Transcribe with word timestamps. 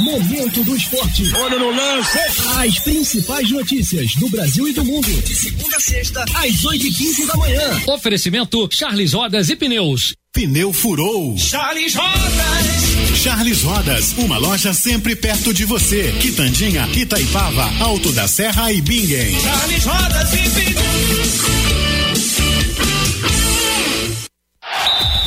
Momento 0.00 0.64
do 0.64 0.76
Esporte. 0.76 1.32
Olha 1.36 1.58
no 1.58 1.70
lance. 1.70 2.18
As 2.58 2.78
principais 2.80 3.50
notícias 3.50 4.14
do 4.16 4.28
Brasil 4.28 4.68
e 4.68 4.72
do 4.72 4.84
mundo. 4.84 5.08
De 5.22 5.34
segunda 5.34 5.76
a 5.76 5.80
sexta, 5.80 6.24
às 6.34 6.64
8 6.64 6.86
e 6.86 6.92
15 6.92 7.26
da 7.26 7.36
manhã. 7.36 7.82
Oferecimento 7.86 8.68
Charles 8.70 9.12
Rodas 9.12 9.48
e 9.50 9.56
Pneus. 9.56 10.14
Pneu 10.32 10.72
furou. 10.72 11.38
Charles 11.38 11.94
Rodas. 11.94 13.16
Charles 13.22 13.62
Rodas, 13.62 14.14
uma 14.18 14.36
loja 14.36 14.74
sempre 14.74 15.14
perto 15.14 15.54
de 15.54 15.64
você. 15.64 16.12
Quitandinha, 16.20 16.88
Itaipava, 16.92 17.70
Alto 17.80 18.10
da 18.12 18.26
Serra 18.26 18.72
e 18.72 18.80
Bingen. 18.80 19.40
Charles 19.40 19.84
Rodas 19.84 20.32
e 20.32 20.50
Pneus. 20.50 21.73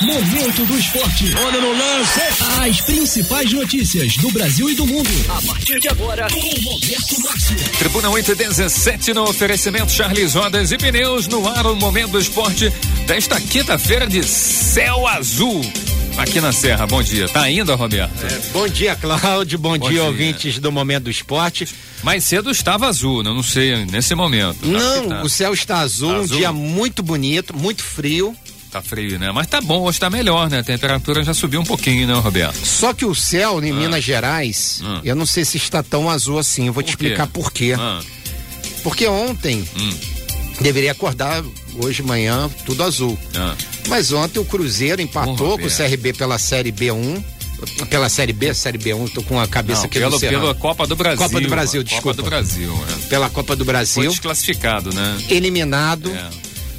Momento 0.08 0.66
do 0.66 0.78
Esporte. 0.80 1.36
Olha 1.36 1.60
no 1.60 1.71
lance. 1.74 2.20
As 2.66 2.80
principais 2.80 3.52
notícias 3.52 4.16
do 4.16 4.32
Brasil 4.32 4.70
e 4.70 4.74
do 4.76 4.88
mundo. 4.88 5.10
A 5.28 5.42
partir 5.42 5.82
de 5.82 5.89
agora, 5.89 6.25
com 6.29 6.39
Roberto 6.39 7.21
Márcio. 7.21 7.56
Tribuna 7.78 8.10
817 8.12 9.14
no 9.14 9.24
oferecimento 9.24 9.92
Charles 9.92 10.34
Rodas 10.34 10.71
e 10.71 10.78
Pneus 10.78 11.28
no 11.28 11.46
ar 11.46 11.68
o 11.68 11.75
Momento 11.75 12.12
do 12.12 12.20
Esporte 12.20 12.71
desta 13.06 13.42
quinta-feira 13.42 14.07
de 14.07 14.24
céu 14.24 15.06
azul. 15.06 15.60
Aqui 16.18 16.39
na 16.39 16.54
Serra, 16.54 16.87
bom 16.87 17.04
dia. 17.04 17.28
Tá 17.28 17.42
ainda, 17.42 17.76
Roberto? 17.76 18.26
É, 18.26 18.39
bom 18.54 18.68
dia, 18.68 18.96
Cláudio. 18.96 19.60
Bom, 19.60 19.78
Bom 19.78 19.89
dia, 19.89 20.00
dia. 20.00 20.04
ouvintes 20.06 20.57
do 20.57 20.71
Momento 20.71 21.04
do 21.04 21.12
Esporte. 21.12 21.68
Mais 22.01 22.24
cedo 22.24 22.50
estava 22.50 22.87
azul, 22.87 23.21
né? 23.24 23.29
não 23.29 23.43
sei, 23.43 23.86
nesse 23.86 24.15
momento. 24.15 24.60
Que 24.60 24.68
Não, 24.70 25.10
tá. 25.10 25.21
o 25.21 25.29
céu 25.29 25.54
está 25.54 25.79
azul, 25.79 26.10
Tá 26.12 26.18
um 26.20 26.24
azul? 26.24 26.37
dia 26.37 26.51
muito 26.54 27.04
bonito, 27.04 27.56
muito 27.56 27.84
frio. 27.84 28.36
Tá 28.77 28.81
frio, 28.81 29.17
né? 29.17 29.31
Mas 29.31 29.47
tá 29.47 29.59
bom, 29.61 29.81
hoje 29.83 29.99
tá 29.99 30.09
melhor, 30.09 30.49
né? 30.49 30.59
A 30.59 30.63
temperatura 30.63 31.23
já 31.23 31.33
subiu 31.33 31.59
um 31.61 31.63
pouquinho, 31.65 32.05
né, 32.08 32.13
Roberto? 32.13 32.63
Só 32.66 32.94
que 32.94 33.05
o 33.05 33.16
céu 33.16 33.63
em 33.63 33.72
Minas 33.73 34.03
Gerais, 34.03 34.81
Ah. 34.86 35.02
eu 35.03 35.16
não 35.16 35.25
sei 35.25 35.44
se 35.45 35.58
está 35.58 35.81
tão 35.81 36.09
azul 36.09 36.38
assim. 36.38 36.67
Eu 36.67 36.73
vou 36.73 36.83
te 36.83 36.91
Por 36.91 36.97
quê? 37.00 37.05
explicar 37.05 37.27
por 37.27 37.52
quê. 37.52 37.75
Ah, 37.77 38.00
Porque 38.84 39.08
ontem 39.08 39.67
Hum. 39.80 39.94
deveria 40.61 40.92
acordar 40.92 41.44
hoje 41.81 42.02
de 42.02 42.03
manhã 42.03 42.50
tudo 42.66 42.84
azul. 42.84 43.17
ah. 43.36 43.56
Mas 43.88 44.11
ontem 44.11 44.39
o 44.39 44.45
Cruzeiro 44.45 45.02
empatou 45.02 45.58
com 45.58 45.66
o. 45.66 45.69
CRB 45.72 46.14
pela 46.14 46.38
Série 46.38 46.72
B1. 46.72 47.23
Pela 47.89 48.08
Série 48.08 48.34
B, 48.34 48.53
Série 48.53 48.78
B1, 48.78 49.09
tô 49.12 49.23
com 49.23 49.39
a 49.39 49.47
cabeça 49.47 49.80
Não, 49.80 49.86
aqui 49.88 49.97
pelo, 50.00 50.19
pela 50.19 50.53
Copa 50.53 50.86
do 50.86 50.95
Brasil. 50.95 51.17
Copa 51.17 51.41
do 51.41 51.50
Brasil, 51.50 51.81
Copa 51.81 51.89
desculpa. 51.95 52.14
do 52.22 52.23
Brasil, 52.23 52.86
é. 52.88 53.08
Pela 53.08 53.30
Copa 53.31 53.56
do 53.56 53.66
Foi 53.66 53.73
Brasil. 53.73 54.09
desclassificado, 54.12 54.94
né? 54.94 55.17
eliminado. 55.30 56.12
É. 56.12 56.30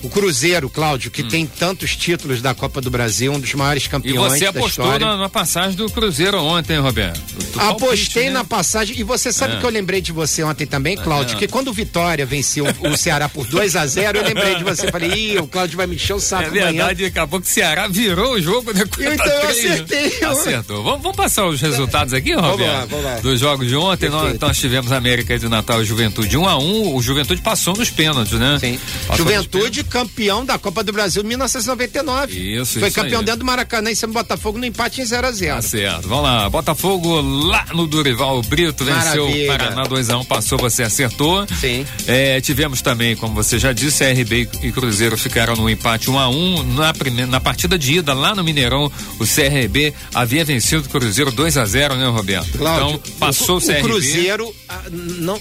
O 0.03 0.09
Cruzeiro, 0.09 0.69
Cláudio, 0.71 1.11
que 1.11 1.23
tem 1.23 1.47
tantos 1.47 1.97
títulos 1.97 2.41
da 2.41 2.55
Copa 2.55 2.81
do 2.81 2.91
Brasil, 2.91 3.33
um 3.33 3.41
dos 3.41 3.53
maiores 3.55 3.85
E 3.85 3.89
campeões 3.89 4.33
você 4.35 4.45
da 4.45 4.51
apostou 4.51 4.85
história. 4.85 5.07
na, 5.07 5.17
na 5.17 5.29
passagem 5.29 5.77
do 5.77 5.91
Cruzeiro 5.91 6.39
ontem, 6.43 6.75
hein, 6.75 6.81
Roberto? 6.81 7.19
Do 7.19 7.61
Apostei 7.61 7.79
palpite, 7.79 8.21
né? 8.21 8.31
na 8.31 8.45
passagem 8.45 8.99
e 8.99 9.03
você 9.03 9.33
sabe 9.33 9.55
É. 9.55 9.57
que 9.61 9.65
eu 9.67 9.71
lembrei 9.71 10.01
de 10.01 10.13
você 10.13 10.43
ontem 10.43 10.67
também, 10.67 10.97
Cláudio, 10.97 11.37
É. 11.37 11.39
que 11.39 11.49
quando 11.49 11.69
o 11.69 11.73
Vitória 11.73 12.25
venceu 12.25 12.65
o 12.81 12.97
Ceará 12.97 13.29
por 13.29 13.47
2 13.47 13.75
a 13.77 13.87
0 13.87 14.19
eu 14.19 14.25
lembrei 14.25 14.55
de 14.57 14.65
você. 14.65 14.89
Falei, 14.91 15.11
ih, 15.11 15.39
o 15.39 15.47
Cláudio 15.47 15.77
vai 15.77 15.87
me 15.87 15.97
encher 15.97 16.15
o 16.15 16.21
saco 16.21 16.45
É 16.45 16.47
amanhã. 16.49 16.67
verdade, 16.73 17.05
acabou 17.05 17.41
que 17.41 17.47
o 17.47 17.51
Ceará 17.51 17.89
virou 17.89 18.35
o 18.35 18.41
jogo, 18.41 18.73
né? 18.73 18.83
Então 18.87 19.05
eu 19.05 19.17
4x3, 19.17 19.51
acertei. 19.51 20.21
né? 20.21 20.27
Acertou. 20.29 20.83
Vamos, 20.83 21.03
vamos 21.03 21.17
passar 21.17 21.47
os 21.47 21.61
resultados 21.61 22.13
aqui, 22.15 22.33
Roberto? 22.35 22.61
lá, 22.73 22.85
vamos 22.87 23.05
lá. 23.05 23.15
Dos 23.21 23.41
jogos 23.41 23.67
de 23.69 23.77
ontem, 23.77 24.09
nós, 24.09 24.39
nós 24.39 24.59
tivemos 24.59 24.93
América 24.93 25.39
de 25.39 25.49
Natal 25.49 25.83
e 25.83 25.85
Juventude 25.85 26.37
1 26.37 26.49
a 26.49 26.59
1 26.59 26.95
O 26.95 27.03
Juventude 27.03 27.41
passou 27.43 27.75
nos 27.77 27.91
pênaltis, 27.91 28.35
né? 28.39 28.59
Sim. 28.61 28.79
Passou 29.07 29.25
Juventude, 29.25 29.85
campeão 29.89 30.45
da 30.45 30.59
Copa 30.59 30.83
do 30.83 30.93
Brasil 30.93 31.23
em 31.23 31.27
1999. 31.27 32.39
Isso, 32.39 32.79
Foi 32.79 32.89
isso 32.89 32.95
campeão 32.95 33.21
aí. 33.21 33.25
dentro 33.25 33.41
do 33.41 33.45
Maracanã 33.47 33.91
e 33.91 33.97
sempre 33.97 34.15
Botafogo 34.15 34.59
no 34.59 34.67
empate 34.67 35.01
em 35.01 35.05
0 35.05 35.27
a 35.27 35.33
0 35.33 35.55
Tá 35.57 35.63
certo. 35.63 36.09
Vamos 36.09 36.25
lá. 36.25 36.49
Botafogo 36.49 37.21
lá 37.21 37.67
no 37.75 37.87
Durival 37.87 38.41
Brito 38.43 38.85
venceu 38.85 39.27
o. 39.29 39.47
Paraná 39.47 39.83
2x1. 39.85 40.27
Passou, 40.27 40.59
você 40.59 40.83
acertou. 40.83 41.47
Sim. 41.61 41.87
É, 42.07 42.41
tivemos 42.41 42.83
também, 42.83 43.17
como 43.17 43.35
você 43.35 43.59
já 43.59 43.73
disse, 43.73 44.05
CRB 44.05 44.49
e 44.63 44.73
Cruzeiro 44.73 45.17
ficaram 45.17 45.55
no 45.57 45.69
empate 45.69 46.11
1x1. 46.11 46.65
Na, 46.75 46.93
primeira, 46.93 47.31
na 47.31 47.41
partida 47.41 47.79
de 47.79 47.95
ida 47.99 48.15
lá 48.15 48.35
no 48.35 48.45
Mineirão, 48.45 48.91
o 49.19 49.25
CRB 49.25 49.93
havia 50.15 50.45
vencido 50.45 50.87
o 50.87 50.89
Cruzeiro 50.89 51.33
2x0, 51.33 51.97
né, 51.97 52.07
Roberto? 52.09 52.59
Cláudio, 52.59 53.01
então, 53.05 53.17
passou 53.19 53.57
o, 53.57 53.59
o, 53.59 53.61
CRB. 53.61 53.81
o 53.81 53.83
Cruzeiro 53.85 54.55
ah, 54.69 54.83
não 54.91 55.41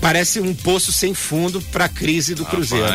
parece 0.00 0.40
um 0.40 0.54
poço 0.54 0.92
sem 0.92 1.14
fundo 1.14 1.60
para 1.60 1.86
a 1.86 1.88
crise 1.88 2.34
do 2.34 2.44
Cruzeiro. 2.44 2.86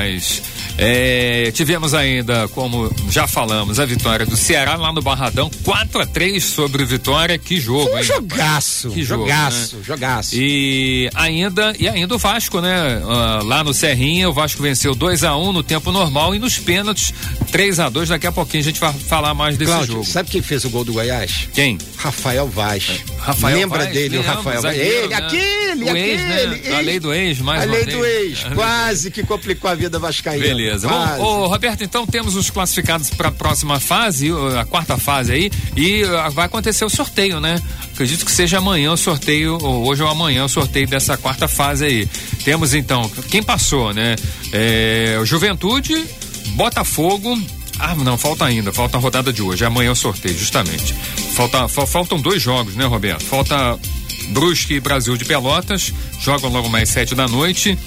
É, 0.77 1.51
tivemos 1.53 1.93
ainda, 1.93 2.47
como 2.49 2.93
já 3.09 3.27
falamos, 3.27 3.79
a 3.79 3.85
vitória 3.85 4.25
do 4.25 4.35
Ceará 4.35 4.75
lá 4.75 4.91
no 4.91 5.01
Barradão, 5.01 5.49
4 5.63 6.01
a 6.01 6.05
3 6.05 6.43
sobre 6.43 6.83
o 6.83 6.87
Vitória. 6.87 7.37
Que 7.37 7.59
jogo, 7.59 7.83
Foi 7.83 7.93
um 7.93 7.97
hein? 7.99 8.03
jogaço, 8.03 8.89
Que 8.89 9.03
jogo, 9.03 9.23
jogaço, 9.23 9.83
jogaço. 9.83 10.35
E 10.35 11.09
ainda, 11.13 11.73
e 11.79 11.87
ainda 11.87 12.15
o 12.15 12.17
Vasco, 12.17 12.59
né? 12.59 13.01
Ah, 13.07 13.41
lá 13.43 13.63
no 13.63 13.73
Serrinha, 13.73 14.27
o 14.29 14.33
Vasco 14.33 14.61
venceu 14.63 14.95
2 14.95 15.23
a 15.23 15.35
1 15.37 15.53
no 15.53 15.61
tempo 15.63 15.91
normal 15.91 16.33
e 16.33 16.39
nos 16.39 16.57
pênaltis 16.57 17.13
3 17.51 17.79
a 17.79 17.89
2 17.89 18.09
Daqui 18.09 18.25
a 18.27 18.31
pouquinho 18.31 18.61
a 18.61 18.65
gente 18.65 18.79
vai 18.79 18.91
falar 18.93 19.33
mais 19.33 19.57
desse 19.57 19.71
Cláudio, 19.71 19.93
jogo. 19.93 20.05
sabe 20.05 20.29
quem 20.29 20.41
fez 20.41 20.65
o 20.65 20.69
gol 20.69 20.83
do 20.83 20.93
Goiás? 20.93 21.47
Quem? 21.53 21.77
Rafael 21.97 22.47
Vaz. 22.47 23.03
Rafael 23.19 23.57
Lembra 23.57 23.79
Vaz, 23.83 23.93
dele, 23.93 24.17
o 24.17 24.21
lembro, 24.21 24.35
Rafael 24.35 24.61
Vaz? 24.61 24.77
Ele, 24.77 25.07
né? 25.07 25.15
aquele, 25.15 25.83
O 25.85 25.89
aquele. 25.89 25.99
ex, 25.99 26.21
né? 26.21 26.75
A 26.75 26.79
lei 26.81 26.99
do 26.99 27.13
ex, 27.13 27.39
mais 27.39 27.61
A 27.61 27.65
lei 27.65 27.85
do 27.85 28.03
ex, 28.05 28.43
quase 28.55 29.11
que 29.11 29.23
complicou 29.23 29.69
a 29.69 29.75
vida 29.75 29.99
vascaína. 29.99 30.43
Beleza. 30.43 30.62
Quase. 30.69 30.87
Bom, 30.87 31.23
ô, 31.23 31.47
Roberto, 31.47 31.83
então 31.83 32.05
temos 32.05 32.35
os 32.35 32.49
classificados 32.49 33.09
para 33.09 33.29
a 33.29 33.31
próxima 33.31 33.79
fase, 33.79 34.29
a 34.59 34.65
quarta 34.65 34.97
fase 34.97 35.31
aí, 35.33 35.51
e 35.75 36.03
uh, 36.03 36.31
vai 36.31 36.45
acontecer 36.45 36.85
o 36.85 36.89
sorteio, 36.89 37.39
né? 37.39 37.61
Acredito 37.93 38.25
que 38.25 38.31
seja 38.31 38.57
amanhã 38.57 38.91
o 38.91 38.97
sorteio, 38.97 39.57
ou 39.61 39.87
hoje 39.87 40.03
ou 40.03 40.09
amanhã 40.09 40.45
o 40.45 40.49
sorteio 40.49 40.87
dessa 40.87 41.17
quarta 41.17 41.47
fase 41.47 41.85
aí. 41.85 42.07
Temos 42.43 42.73
então, 42.73 43.09
quem 43.29 43.41
passou, 43.43 43.93
né? 43.93 44.15
É, 44.51 45.19
Juventude, 45.23 46.03
Botafogo. 46.55 47.39
Ah, 47.79 47.95
não, 47.95 48.17
falta 48.17 48.45
ainda, 48.45 48.71
falta 48.71 48.97
a 48.97 48.99
rodada 48.99 49.33
de 49.33 49.41
hoje. 49.41 49.65
Amanhã 49.65 49.89
é 49.89 49.91
o 49.91 49.95
sorteio, 49.95 50.37
justamente. 50.37 50.93
Falta, 51.35 51.67
fa- 51.67 51.87
faltam 51.87 52.21
dois 52.21 52.41
jogos, 52.41 52.75
né, 52.75 52.85
Roberto? 52.85 53.23
Falta 53.23 53.77
Brusque 54.29 54.75
e 54.75 54.79
Brasil 54.79 55.17
de 55.17 55.25
Pelotas, 55.25 55.91
jogam 56.19 56.49
logo 56.51 56.69
mais 56.69 56.89
sete 56.89 57.15
da 57.15 57.27
noite. 57.27 57.77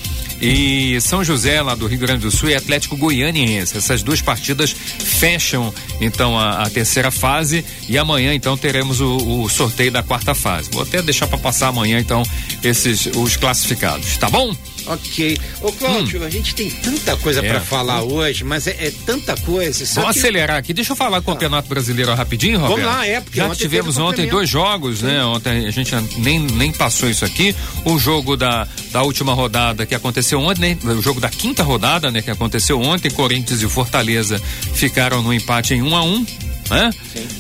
E 0.41 1.01
São 1.01 1.25
José, 1.25 1.63
lá 1.63 1.75
do 1.75 1.87
Rio 1.87 1.99
Grande 1.99 2.23
do 2.23 2.31
Sul, 2.31 2.51
e 2.51 2.55
Atlético 2.55 2.97
Goianiense. 2.97 3.77
Essas 3.77 4.03
duas 4.03 4.21
partidas 4.21 4.71
fecham, 4.71 5.73
então, 6.01 6.39
a, 6.39 6.63
a 6.63 6.71
terceira 6.71 7.11
fase. 7.11 7.65
E 7.89 7.97
amanhã, 7.97 8.35
então, 8.35 8.57
teremos 8.57 9.01
o, 9.01 9.17
o 9.17 9.49
sorteio 9.49 9.91
da 9.91 10.03
quarta 10.03 10.35
fase. 10.35 10.71
Vou 10.71 10.83
até 10.83 11.01
deixar 11.03 11.27
para 11.27 11.39
passar 11.39 11.69
amanhã, 11.69 11.99
então, 11.99 12.23
esses 12.63 13.07
os 13.07 13.37
classificados. 13.37 14.17
Tá 14.17 14.29
bom? 14.29 14.55
Ok. 14.87 15.37
Ô, 15.63 15.73
Cláudio, 15.73 16.25
a 16.25 16.31
gente 16.31 16.55
tem 16.55 16.71
tanta 16.71 17.17
coisa 17.17 17.41
Hum. 17.41 17.45
É. 17.45 17.51
pra 17.51 17.61
falar 17.61 18.03
hoje, 18.03 18.45
mas 18.45 18.67
é, 18.67 18.71
é 18.79 18.93
tanta 19.05 19.35
coisa. 19.43 19.85
só 19.85 20.01
Vamos 20.01 20.15
que- 20.15 20.21
acelerar 20.21 20.57
aqui. 20.59 20.73
Deixa 20.73 20.93
eu 20.93 20.97
falar 20.97 21.19
do 21.19 21.25
Campeonato 21.25 21.69
Brasileiro 21.69 22.15
rapidinho, 22.15 22.59
Roberto. 22.61 22.81
Vamos 22.81 22.97
lá, 22.97 23.07
é, 23.07 23.21
porque 23.21 23.39
Já 23.39 23.47
ontem 23.47 23.57
tivemos 23.59 23.97
o 23.99 24.05
ontem 24.05 24.29
dois 24.29 24.49
jogos, 24.49 25.03
né? 25.03 25.25
Ontem 25.25 25.67
a 25.67 25.71
gente 25.71 25.93
nem, 26.19 26.39
nem 26.39 26.73
passou 26.73 27.09
isso 27.11 27.25
aqui. 27.25 27.55
O 27.85 27.99
jogo 27.99 28.37
da, 28.37 28.67
da 28.93 29.03
última 29.03 29.35
rodada 29.35 29.85
que 29.85 29.95
aconteceu 29.95 30.41
ontem, 30.41 30.79
né? 30.83 30.93
o 30.93 31.03
jogo 31.03 31.21
da 31.21 31.29
quinta 31.29 31.63
rodada, 31.63 32.11
né? 32.11 32.23
Que 32.23 32.31
aconteceu 32.31 32.81
ontem, 32.81 33.11
Corinthians 33.11 33.63
e 33.63 33.69
Fortaleza 33.69 34.41
ficaram 34.75 35.23
no 35.23 35.33
empate 35.35 35.75
em 35.75 35.83
um 35.83 35.97
a 35.97 36.03
um. 36.03 36.25
Né? 36.71 36.91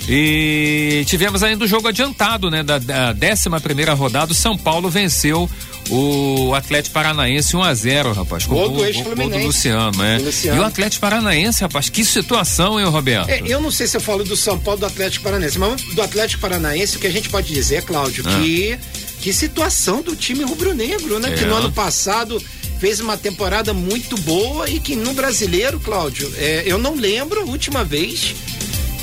E 0.08 1.04
tivemos 1.06 1.42
ainda 1.42 1.64
o 1.64 1.68
jogo 1.68 1.88
adiantado, 1.88 2.48
né? 2.50 2.62
Da, 2.62 2.78
da 2.78 3.14
11 3.32 3.60
primeira 3.62 3.92
rodada, 3.92 4.30
o 4.32 4.34
São 4.34 4.56
Paulo 4.56 4.88
venceu 4.88 5.50
o 5.90 6.54
Atlético 6.54 6.94
Paranaense 6.94 7.56
1 7.56 7.62
a 7.62 7.74
0 7.74 8.12
rapaz. 8.12 8.44
Com 8.46 8.54
Gol 8.54 8.68
do 8.70 8.84
ex-Fluminense. 8.84 9.40
do 9.40 9.46
Luciano, 9.46 9.98
né? 9.98 10.18
Luciano. 10.18 10.58
E 10.58 10.60
o 10.60 10.64
Atlético 10.64 11.00
Paranaense, 11.00 11.60
rapaz, 11.60 11.88
que 11.88 12.04
situação, 12.04 12.78
hein, 12.80 12.86
Roberto? 12.86 13.28
É, 13.28 13.40
eu 13.46 13.60
não 13.60 13.70
sei 13.70 13.86
se 13.86 13.96
eu 13.96 14.00
falo 14.00 14.24
do 14.24 14.36
São 14.36 14.58
Paulo 14.58 14.80
do 14.80 14.86
Atlético 14.86 15.24
Paranaense, 15.24 15.58
mas 15.58 15.82
do 15.82 16.02
Atlético 16.02 16.40
Paranaense, 16.40 16.96
o 16.96 17.00
que 17.00 17.06
a 17.06 17.10
gente 17.12 17.28
pode 17.28 17.52
dizer, 17.52 17.82
Cláudio, 17.82 18.24
Ah. 18.26 18.40
que, 18.40 18.78
que 19.20 19.32
situação 19.32 20.02
do 20.02 20.16
time 20.16 20.44
rubro-negro, 20.44 21.18
né? 21.18 21.32
É. 21.32 21.36
Que 21.36 21.44
no 21.44 21.54
ano 21.54 21.72
passado 21.72 22.42
fez 22.78 23.00
uma 23.00 23.16
temporada 23.16 23.72
muito 23.72 24.16
boa 24.18 24.68
e 24.68 24.78
que 24.80 24.94
no 24.96 25.14
brasileiro, 25.14 25.80
Cláudio, 25.80 26.30
é, 26.36 26.62
eu 26.66 26.76
não 26.78 26.94
lembro 26.94 27.40
a 27.40 27.44
última 27.44 27.82
vez 27.84 28.34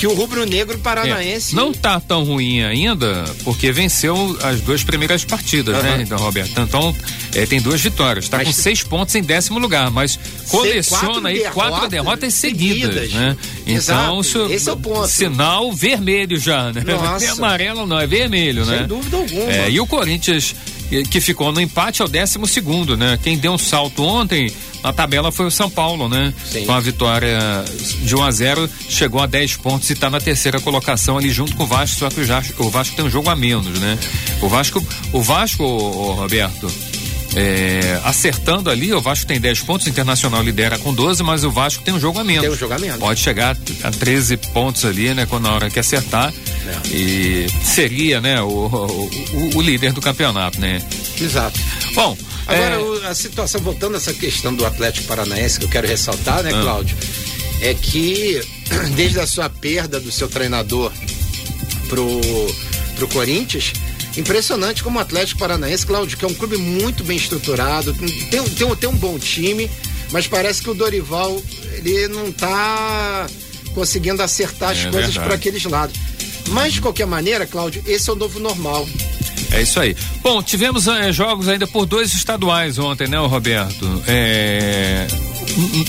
que 0.04 0.08
o 0.08 0.14
rubro-negro 0.14 0.78
paranaense. 0.80 1.54
É, 1.54 1.56
não 1.56 1.72
tá 1.72 1.98
tão 1.98 2.26
ruim 2.26 2.62
ainda, 2.62 3.24
porque 3.46 3.72
venceu 3.72 4.38
as 4.44 4.60
duas 4.60 4.84
primeiras 4.84 5.24
partidas, 5.24 5.82
né, 5.82 6.02
então, 6.02 6.18
Roberto? 6.18 6.60
Então, 6.60 6.94
é, 7.34 7.46
tem 7.46 7.62
duas 7.62 7.80
vitórias, 7.80 8.28
tá 8.28 8.36
Mas- 8.40 8.48
com 8.48 8.54
seis 8.54 8.84
pontos 8.84 9.16
em 9.16 9.24
décimo 9.24 9.60
lugar, 9.60 9.90
mas 9.90 10.20
coleciona 10.50 11.06
quatro 11.14 11.28
aí 11.28 11.40
quatro 11.54 11.88
derrotas 11.88 12.34
seguidas, 12.34 12.94
seguidas. 12.96 13.14
né? 13.14 13.38
Então, 13.66 14.20
isso, 14.20 14.46
esse 14.52 14.70
é 14.70 14.74
o 14.74 14.78
ponto. 14.78 15.08
sinal 15.08 15.72
vermelho 15.72 16.38
já, 16.38 16.74
né? 16.74 16.84
Nossa. 16.86 17.26
Não 17.26 17.32
é 17.34 17.38
amarelo 17.38 17.88
não, 17.88 17.98
é 17.98 18.06
vermelho, 18.06 18.66
né? 18.66 18.80
Sem 18.80 18.88
dúvida 18.88 19.16
alguma. 19.16 19.54
É, 19.54 19.70
e 19.72 19.80
o 19.80 19.88
Corinthians, 19.88 20.54
que- 21.10 21.22
ficou 21.22 21.52
no 21.52 21.60
empate, 21.62 22.02
é 22.02 22.06
o 22.06 22.08
décimo 22.08 22.46
segundo, 22.46 22.96
né? 22.96 23.18
Quem 23.24 23.38
deu 23.38 23.54
um 23.54 23.58
salto 23.58 24.04
ontem 24.04 24.52
na 24.84 24.92
tabela 24.92 25.32
foi 25.32 25.46
o 25.48 25.52
São 25.52 25.70
Paulo, 25.70 26.08
né? 26.10 26.34
Sim. 26.52 26.66
Com 26.66 26.74
a 26.74 26.80
vitória 26.80 27.40
de 28.04 28.16
1 28.16 28.22
a 28.22 28.32
0 28.32 28.70
chegou 28.90 29.22
a 29.22 29.26
10 29.26 29.56
pontos 29.58 29.90
e 29.90 29.94
está 29.94 30.10
na 30.10 30.20
terceira 30.20 30.60
colocação 30.60 31.18
ali 31.18 31.30
junto 31.32 31.56
com 31.56 31.64
o 31.64 31.68
Vasco, 31.68 31.98
só 32.00 32.10
que 32.10 32.20
o 32.22 32.26
Vasco, 32.26 32.64
o 32.66 32.70
Vasco 32.70 32.96
tem 32.96 33.06
um 33.06 33.10
jogo 33.10 33.30
a 33.30 33.36
menos, 33.36 33.80
né? 33.80 33.98
O 34.42 34.50
Vasco, 34.50 34.86
o 35.14 35.22
Vasco, 35.22 35.64
Roberto, 35.66 36.70
é, 37.36 38.00
acertando 38.04 38.70
ali, 38.70 38.94
o 38.94 39.02
Vasco 39.02 39.26
tem 39.26 39.40
10 39.40 39.62
pontos, 39.62 39.88
o 39.88 39.90
Internacional 39.90 40.42
lidera 40.44 40.78
com 40.78 40.94
12, 40.94 41.24
mas 41.24 41.44
o 41.44 41.50
Vasco 41.52 41.84
tem 41.84 41.94
um 41.94 42.00
jogo 42.00 42.20
a 42.20 42.24
menos. 42.24 42.42
Tem 42.44 42.52
um 42.52 42.56
jogo 42.58 42.74
a 42.74 42.80
menos. 42.80 43.00
Pode 43.00 43.20
chegar 43.20 43.58
a 43.84 43.92
13 43.92 44.38
pontos 44.38 44.86
ali, 44.86 45.14
né, 45.14 45.26
quando 45.26 45.44
na 45.44 45.54
hora 45.54 45.70
que 45.70 45.80
acertar. 45.80 46.32
É. 46.66 46.88
E 46.96 47.48
seria, 47.64 48.22
né, 48.22 48.42
o, 48.42 48.48
o, 48.48 49.10
o- 49.34 49.58
o 49.58 49.62
líder 49.62 49.94
do 49.94 50.02
campeonato, 50.02 50.60
né? 50.60 50.82
Exato. 51.20 51.60
Bom, 51.94 52.18
Agora, 52.46 52.76
é, 53.06 53.08
a 53.08 53.16
situação, 53.16 53.62
voltando 53.62 53.96
a 53.96 53.98
essa 53.98 54.14
questão 54.14 54.54
do 54.54 54.66
Atlético 54.66 55.08
Paranaense, 55.08 55.58
que 55.60 55.66
eu 55.66 55.70
quero 55.70 55.88
ressaltar, 55.88 56.44
né, 56.44 56.52
Ah. 56.54 56.62
Cláudio? 56.62 56.96
É 57.62 57.74
que 57.74 58.42
desde 58.96 59.20
a 59.20 59.26
sua 59.28 59.50
perda 59.50 60.00
do 60.00 60.12
seu 60.12 60.28
treinador 60.28 60.92
pro, 61.90 62.22
pro 62.96 63.08
Corinthians, 63.08 63.72
impressionante 64.18 64.84
como 64.84 65.00
o 65.00 65.02
Atlético 65.02 65.40
Paranaense, 65.40 65.86
Cláudio, 65.86 66.18
que 66.18 66.26
é 66.26 66.28
um 66.28 66.34
clube 66.34 66.58
muito 66.58 67.04
bem 67.04 67.18
estruturado, 67.18 67.94
tem, 68.30 68.40
um- 68.42 68.50
tem, 68.50 68.76
tem 68.76 68.90
um 68.90 68.96
bom 68.96 69.18
time, 69.18 69.70
mas 70.12 70.28
parece 70.28 70.62
que 70.62 70.70
o 70.70 70.74
Dorival, 70.74 71.42
ele 71.78 72.08
não 72.10 72.32
tá 72.32 73.28
conseguindo 73.74 74.22
acertar 74.22 74.72
as 74.72 74.86
É 74.86 74.90
coisas 74.92 75.16
para 75.18 75.34
aqueles 75.34 75.64
lados. 75.66 75.96
Mas, 76.50 76.74
de 76.74 76.82
qualquer 76.82 77.08
maneira, 77.08 77.48
Cláudio, 77.48 77.82
esse 77.88 78.10
é 78.10 78.14
o 78.14 78.16
novo 78.16 78.40
normal. 78.40 78.88
É 79.52 79.62
isso 79.62 79.80
aí. 79.80 79.96
Bom, 80.22 80.42
tivemos 80.44 80.88
eh, 80.88 81.12
jogos 81.12 81.48
ainda 81.48 81.66
por 81.66 81.86
dois 81.86 82.14
estaduais 82.14 82.78
ontem, 82.78 83.08
né, 83.08 83.18
Roberto? 83.18 84.04
É, 84.08 85.08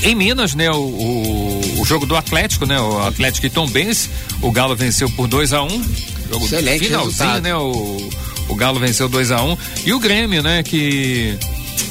em- 0.05 0.15
Minas, 0.15 0.55
né, 0.55 0.71
o, 0.71 0.77
o, 0.77 1.81
o 1.81 1.85
jogo 1.85 2.07
do 2.07 2.15
Atlético, 2.17 2.67
né, 2.67 2.79
o 2.81 2.99
Atlético 3.07 3.47
e 3.47 3.51
Tom 3.51 3.67
Benz, 3.69 4.09
o 4.43 4.51
Galo 4.53 4.77
venceu 4.77 5.09
por 5.11 5.27
2 5.27 5.53
a 5.53 5.63
1 5.63 5.67
um, 5.67 5.85
jogo 6.31 6.45
Excelente 6.45 6.85
finalzinho, 6.87 7.11
resultado. 7.11 7.43
né, 7.43 7.55
o, 7.57 8.09
o 8.49 8.55
Galo 8.55 8.79
venceu 8.81 9.09
2 9.09 9.31
a 9.31 9.43
1 9.43 9.53
um, 9.53 9.57
e 9.85 9.93
o 9.93 9.99
Grêmio, 9.99 10.43
né, 10.43 10.63
que 10.63 11.37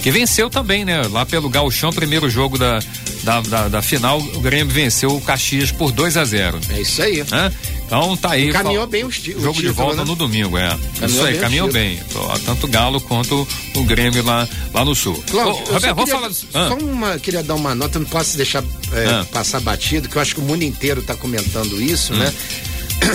que 0.01 0.11
venceu 0.11 0.49
também, 0.49 0.83
né, 0.83 1.01
lá 1.09 1.25
pelo 1.25 1.49
Gauchão, 1.49 1.89
primeiro 1.91 2.29
jogo 2.29 2.57
da, 2.57 2.79
da, 3.23 3.39
da, 3.41 3.67
da 3.69 3.81
final, 3.81 4.19
o 4.19 4.39
Grêmio 4.41 4.73
venceu 4.73 5.15
o 5.15 5.21
Caxias 5.21 5.71
por 5.71 5.91
2 5.93 6.17
a 6.17 6.25
0 6.25 6.59
É 6.69 6.81
isso 6.81 7.01
aí. 7.01 7.23
né? 7.31 7.51
Então 7.85 8.17
tá 8.17 8.31
aí. 8.31 8.51
Caminhou 8.51 8.87
bem 8.87 9.03
o 9.05 9.11
Jogo 9.11 9.53
de 9.53 9.59
título, 9.59 9.73
volta 9.73 9.97
né? 9.97 10.03
no 10.05 10.15
domingo, 10.15 10.57
é. 10.57 10.77
isso 11.05 11.21
aí, 11.23 11.31
bem 11.31 11.37
o 11.37 11.41
caminhou 11.41 11.71
bem. 11.71 11.99
Tanto 12.45 12.65
o 12.65 12.69
Galo 12.69 12.99
quanto 12.99 13.47
o 13.75 13.83
Grêmio 13.83 14.23
lá, 14.25 14.47
lá 14.73 14.83
no 14.83 14.93
sul. 14.95 15.21
Cláudio, 15.29 15.61
Ô, 15.69 15.73
Roberto, 15.73 15.95
vamos 15.95 16.09
falar. 16.09 16.31
Ah, 16.53 16.69
só 16.69 16.75
uma, 16.85 17.19
queria 17.19 17.43
dar 17.43 17.55
uma 17.55 17.73
nota, 17.75 17.99
não 17.99 18.05
posso 18.05 18.35
deixar 18.35 18.63
é, 18.91 19.05
Ah. 19.05 19.25
passar 19.31 19.59
batido, 19.61 20.09
que 20.09 20.15
eu 20.17 20.21
acho 20.21 20.33
que 20.35 20.41
o 20.41 20.43
mundo 20.43 20.63
inteiro 20.63 20.99
está 21.01 21.15
comentando 21.15 21.81
isso, 21.81 22.13
Hum. 22.13 22.17
né? 22.17 22.33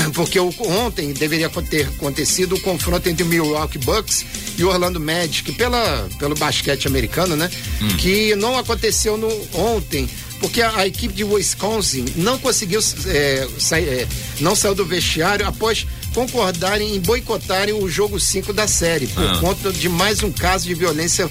Porque 0.15 0.39
ontem 0.41 1.13
deveria 1.13 1.49
ter 1.71 1.87
acontecido 1.87 2.55
o 2.55 2.61
confronto 2.61 3.09
entre 3.09 3.23
o 3.23 3.27
Milwaukee 3.27 3.79
Bucks 3.79 4.25
e 4.57 4.65
o 4.65 4.69
Orlando 4.69 5.01
Magic, 5.01 5.53
pela, 5.53 6.09
pelo 6.19 6.35
basquete 6.35 6.87
americano, 6.87 7.37
né? 7.37 7.51
Hum. 7.81 7.97
Que 7.99 8.35
não 8.37 8.57
aconteceu 8.59 9.17
no, 9.17 9.29
ontem, 9.55 10.09
porque 10.41 10.63
a, 10.63 10.77
a 10.79 10.87
equipe 10.87 11.15
de 11.15 11.25
Wisconsin 11.25 12.05
não 12.17 12.39
conseguiu 12.39 12.81
é, 13.07 13.49
sair, 13.59 13.89
é, 13.89 14.07
não 14.41 14.55
saiu 14.55 14.75
do 14.75 14.85
vestiário 14.85 15.47
após 15.47 15.87
concordarem 16.15 16.97
em 16.97 17.01
boicotarem 17.01 17.75
o 17.75 17.89
jogo 17.89 18.19
5 18.19 18.53
da 18.53 18.67
série, 18.67 19.07
por 19.09 19.23
Ah. 19.25 19.39
conta 19.41 19.73
de 19.73 19.89
mais 19.89 20.23
um 20.23 20.33
caso 20.33 20.65
de 20.67 20.75
violência 20.75 21.29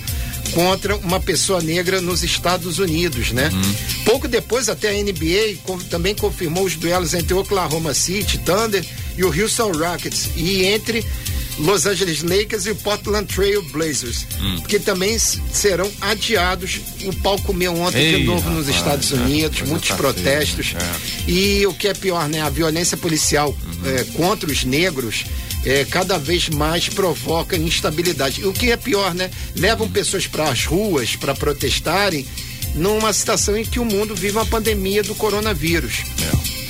contra 0.53 0.95
uma 0.97 1.19
pessoa 1.19 1.61
negra 1.61 2.01
nos 2.01 2.23
Estados 2.23 2.79
Unidos, 2.79 3.31
né? 3.31 3.49
Pouco 4.05 4.27
depois, 4.27 4.69
até 4.69 4.89
a 4.89 4.93
NBA 5.03 5.57
com- 5.63 5.77
também 5.77 6.15
confirmou 6.15 6.63
os 6.65 6.75
duelos 6.75 7.13
entre 7.13 7.33
Oklahoma 7.33 7.93
City 7.93 8.37
Thunder 8.39 8.83
e 9.17 9.23
o 9.23 9.27
Houston 9.41 9.71
Rockets 9.71 10.29
e 10.35 10.63
entre 10.65 11.05
Los 11.59 11.87
Angeles 11.87 12.21
Lakers 12.21 12.67
e 12.67 12.71
o 12.71 12.75
Portland 12.75 13.25
Trail 13.33 13.63
Blazers, 13.71 14.27
que 14.67 14.77
também 14.79 15.17
serão 15.17 15.89
adiados. 16.01 16.79
O 17.03 17.13
pau 17.15 17.37
comeu 17.41 17.75
ontem 17.75 17.97
Ei, 17.99 18.19
de 18.19 18.23
novo 18.25 18.47
nos 18.51 18.67
rapaz, 18.67 18.77
Estados 18.77 19.11
é, 19.11 19.15
Unidos, 19.15 19.57
coisa 19.57 19.71
muitos 19.71 19.89
tá 19.89 19.95
protestos. 19.95 20.73
é. 20.75 21.31
E 21.31 21.65
o 21.65 21.73
que 21.73 21.87
é 21.87 21.93
pior, 21.95 22.29
né? 22.29 22.41
A 22.41 22.49
violência 22.49 22.95
policial 22.95 23.57
eh, 23.85 24.05
contra 24.15 24.51
os 24.51 24.63
negros 24.63 25.25
eh, 25.67 25.85
cada 25.89 26.17
vez 26.17 26.47
mais 26.47 26.87
provoca 26.87 27.57
instabilidade. 27.57 28.39
E 28.39 28.45
o 28.45 28.53
que 28.53 28.71
é 28.71 28.77
pior, 28.77 29.13
né? 29.13 29.29
Levam 29.53 29.89
pessoas 29.89 30.25
para 30.25 30.49
as 30.49 30.65
ruas 30.65 31.17
para 31.17 31.35
protestarem 31.35 32.25
numa 32.73 33.11
situação 33.11 33.57
em 33.57 33.65
que 33.65 33.79
o 33.79 33.85
mundo 33.85 34.15
vive 34.15 34.37
uma 34.37 34.45
pandemia 34.45 35.03
do 35.03 35.13
coronavírus. 35.13 36.03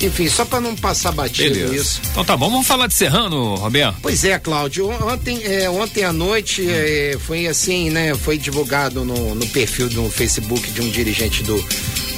Enfim, 0.00 0.28
só 0.28 0.44
para 0.44 0.60
não 0.60 0.74
passar 0.74 1.12
batido 1.12 1.54
Beleza. 1.54 1.74
isso. 1.74 2.00
Então 2.10 2.24
tá 2.24 2.36
bom, 2.36 2.50
vamos 2.50 2.66
falar 2.66 2.86
de 2.86 2.94
Serrano, 2.94 3.56
Roberto. 3.56 3.98
Pois 4.00 4.24
é, 4.24 4.38
Cláudio. 4.38 4.88
Ontem, 4.90 5.42
é, 5.44 5.70
ontem 5.70 6.04
à 6.04 6.12
noite 6.12 6.68
é, 6.68 7.16
foi 7.20 7.46
assim, 7.46 7.90
né? 7.90 8.14
Foi 8.14 8.36
divulgado 8.36 9.04
no, 9.04 9.34
no 9.34 9.46
perfil 9.48 9.88
do 9.88 10.08
Facebook 10.10 10.70
de 10.70 10.80
um 10.80 10.88
dirigente 10.88 11.42
do, 11.42 11.64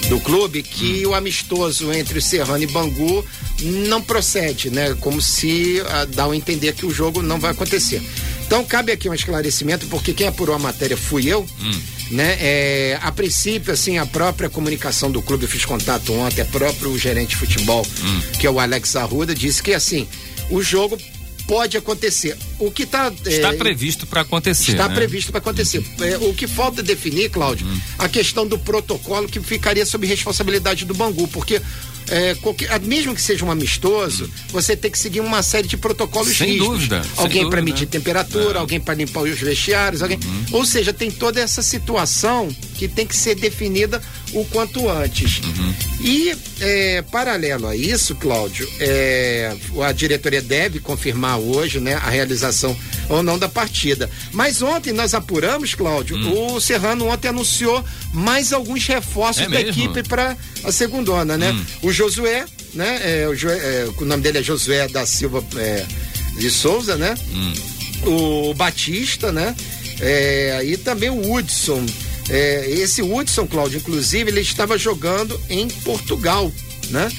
do 0.09 0.21
clube 0.21 0.63
que 0.63 1.07
o 1.07 1.15
amistoso 1.15 1.93
entre 1.93 2.19
o 2.19 2.23
Serrano 2.23 2.63
e 2.63 2.67
Bangu 2.67 3.25
não 3.63 4.03
procede, 4.03 4.71
né? 4.71 4.97
Como 5.01 5.21
se 5.21 5.83
ah, 5.87 6.05
dá 6.07 6.27
a 6.27 6.37
entender 6.37 6.75
que 6.75 6.87
o 6.87 6.91
jogo 6.91 7.23
não 7.23 7.39
vai 7.39 7.53
acontecer. 7.53 8.03
Então 8.47 8.65
cabe 8.65 8.91
aqui 8.91 9.09
um 9.09 9.15
esclarecimento, 9.15 9.87
porque 9.87 10.13
quem 10.13 10.27
apurou 10.27 10.57
a 10.57 10.59
matéria 10.59 10.97
fui 10.97 11.27
eu. 11.27 11.47
Né? 12.11 12.37
É, 12.41 12.99
a 13.01 13.13
princípio, 13.13 13.73
assim, 13.73 13.99
a 13.99 14.05
própria 14.05 14.51
comunicação 14.51 15.13
do 15.13 15.23
clube, 15.23 15.45
eu 15.45 15.49
fiz 15.49 15.65
contato 15.65 16.13
ontem, 16.13 16.43
a 16.43 16.45
próprio 16.45 16.99
gerente 16.99 17.31
de 17.31 17.37
futebol, 17.37 17.87
que 18.41 18.47
é 18.47 18.51
o 18.51 18.59
Alex 18.59 18.97
Arruda, 18.97 19.33
disse 19.33 19.63
que 19.63 19.73
assim, 19.73 20.09
o 20.51 20.61
jogo 20.61 20.99
pode 21.51 21.77
acontecer. 21.77 22.37
O 22.61 22.71
que 22.71 22.87
tá, 22.87 23.13
Está 23.27 23.49
é, 23.53 23.57
previsto 23.57 24.07
para 24.07 24.21
acontecer. 24.21 24.71
Está 24.71 24.89
né? 24.89 24.95
previsto 24.95 25.33
para 25.33 25.41
acontecer. 25.41 25.85
É, 26.01 26.17
o 26.19 26.33
que 26.33 26.47
falta 26.47 26.81
definir, 26.81 27.29
Cláudio, 27.29 27.67
a 27.99 28.09
questão 28.09 28.47
do 28.47 28.57
protocolo 28.57 29.27
que 29.29 29.41
ficaria 29.41 29.85
sob 29.85 30.07
responsabilidade 30.07 30.85
do 30.85 30.95
Bangu, 30.95 31.27
porque 31.27 31.61
é, 32.09 32.35
qualquer- 32.37 32.79
mesmo 32.81 33.15
que 33.17 33.21
seja 33.23 33.45
um 33.45 33.51
amistoso, 33.51 34.31
você 34.51 34.77
tem 34.77 34.91
que 34.93 34.99
seguir 34.99 35.19
uma 35.21 35.43
série 35.43 35.67
de 35.67 35.77
protocolos 35.77 36.37
Sem 36.37 36.53
rígidos. 36.53 36.69
dúvida, 36.69 37.03
Alguém 37.17 37.49
para 37.51 37.61
medir 37.63 37.87
temperatura, 37.87 38.59
É. 38.59 38.61
alguém 38.61 38.79
para 38.81 38.95
limpar 38.95 39.23
os 39.23 39.39
vestiários, 39.41 40.03
alguém. 40.03 40.19
Uhum. 40.25 40.45
Ou 40.53 40.65
seja, 40.65 40.93
tem 40.93 41.11
toda 41.11 41.41
essa 41.41 41.63
situação 41.63 42.49
que 42.77 42.87
tem 42.87 43.07
que 43.07 43.17
ser 43.17 43.35
definida 43.35 44.01
o 44.33 44.45
quanto 44.47 44.89
antes. 44.89 45.41
Uhum. 45.45 45.75
E 46.01 46.35
é, 46.61 47.03
paralelo 47.03 47.67
a 47.67 47.77
isso, 47.77 48.15
Cláudio, 48.15 48.69
é, 48.79 49.55
a 49.83 49.93
diretoria 49.93 50.41
deve 50.43 50.81
confirmar 50.81 51.39
hoje, 51.39 51.81
né, 51.81 51.95
a 51.95 52.11
realização 52.11 52.77
ou 53.09 53.23
não 53.23 53.39
da 53.39 53.49
partida. 53.49 54.09
Mas 54.33 54.63
ontem 54.63 54.93
nós 54.93 55.15
apuramos, 55.15 55.75
Cláudio, 55.75 56.17
o 56.33 56.61
Serrano 56.61 57.09
ontem 57.09 57.29
anunciou 57.29 57.85
mais 58.13 58.53
alguns 58.53 58.87
reforços 58.87 59.41
Hum. 59.43 59.47
É 59.47 59.49
da 59.49 59.65
mesmo? 59.65 59.71
equipe 59.71 60.03
para 60.09 60.37
a 60.65 60.73
segundona, 60.73 61.37
né? 61.37 61.53
Hum. 61.53 61.65
O 61.83 61.93
Josué, 61.93 62.45
né? 62.75 63.01
é, 63.03 63.29
o, 63.29 63.33
é, 63.49 63.89
o 63.97 64.05
nome 64.05 64.23
dele 64.23 64.39
é 64.39 64.43
Josué 64.43 64.89
da 64.89 65.05
Silva 65.07 65.45
é, 65.57 65.85
de 66.39 66.51
Souza, 66.51 66.97
né? 66.97 67.15
Hum. 67.33 67.53
O 68.51 68.55
Batista, 68.55 69.33
né? 69.33 69.55
É, 70.01 70.61
e 70.65 70.77
também 70.77 71.11
o 71.11 71.33
Hudson. 71.33 71.85
É, 72.31 72.71
esse 72.71 73.03
Hudson, 73.03 73.47
Cláudio, 73.47 73.79
inclusive, 73.79 74.31
ele 74.31 74.41
estava 74.41 74.79
jogando 74.79 75.39
em 75.49 75.69
Portugal, 75.69 76.51
né? 76.91 77.11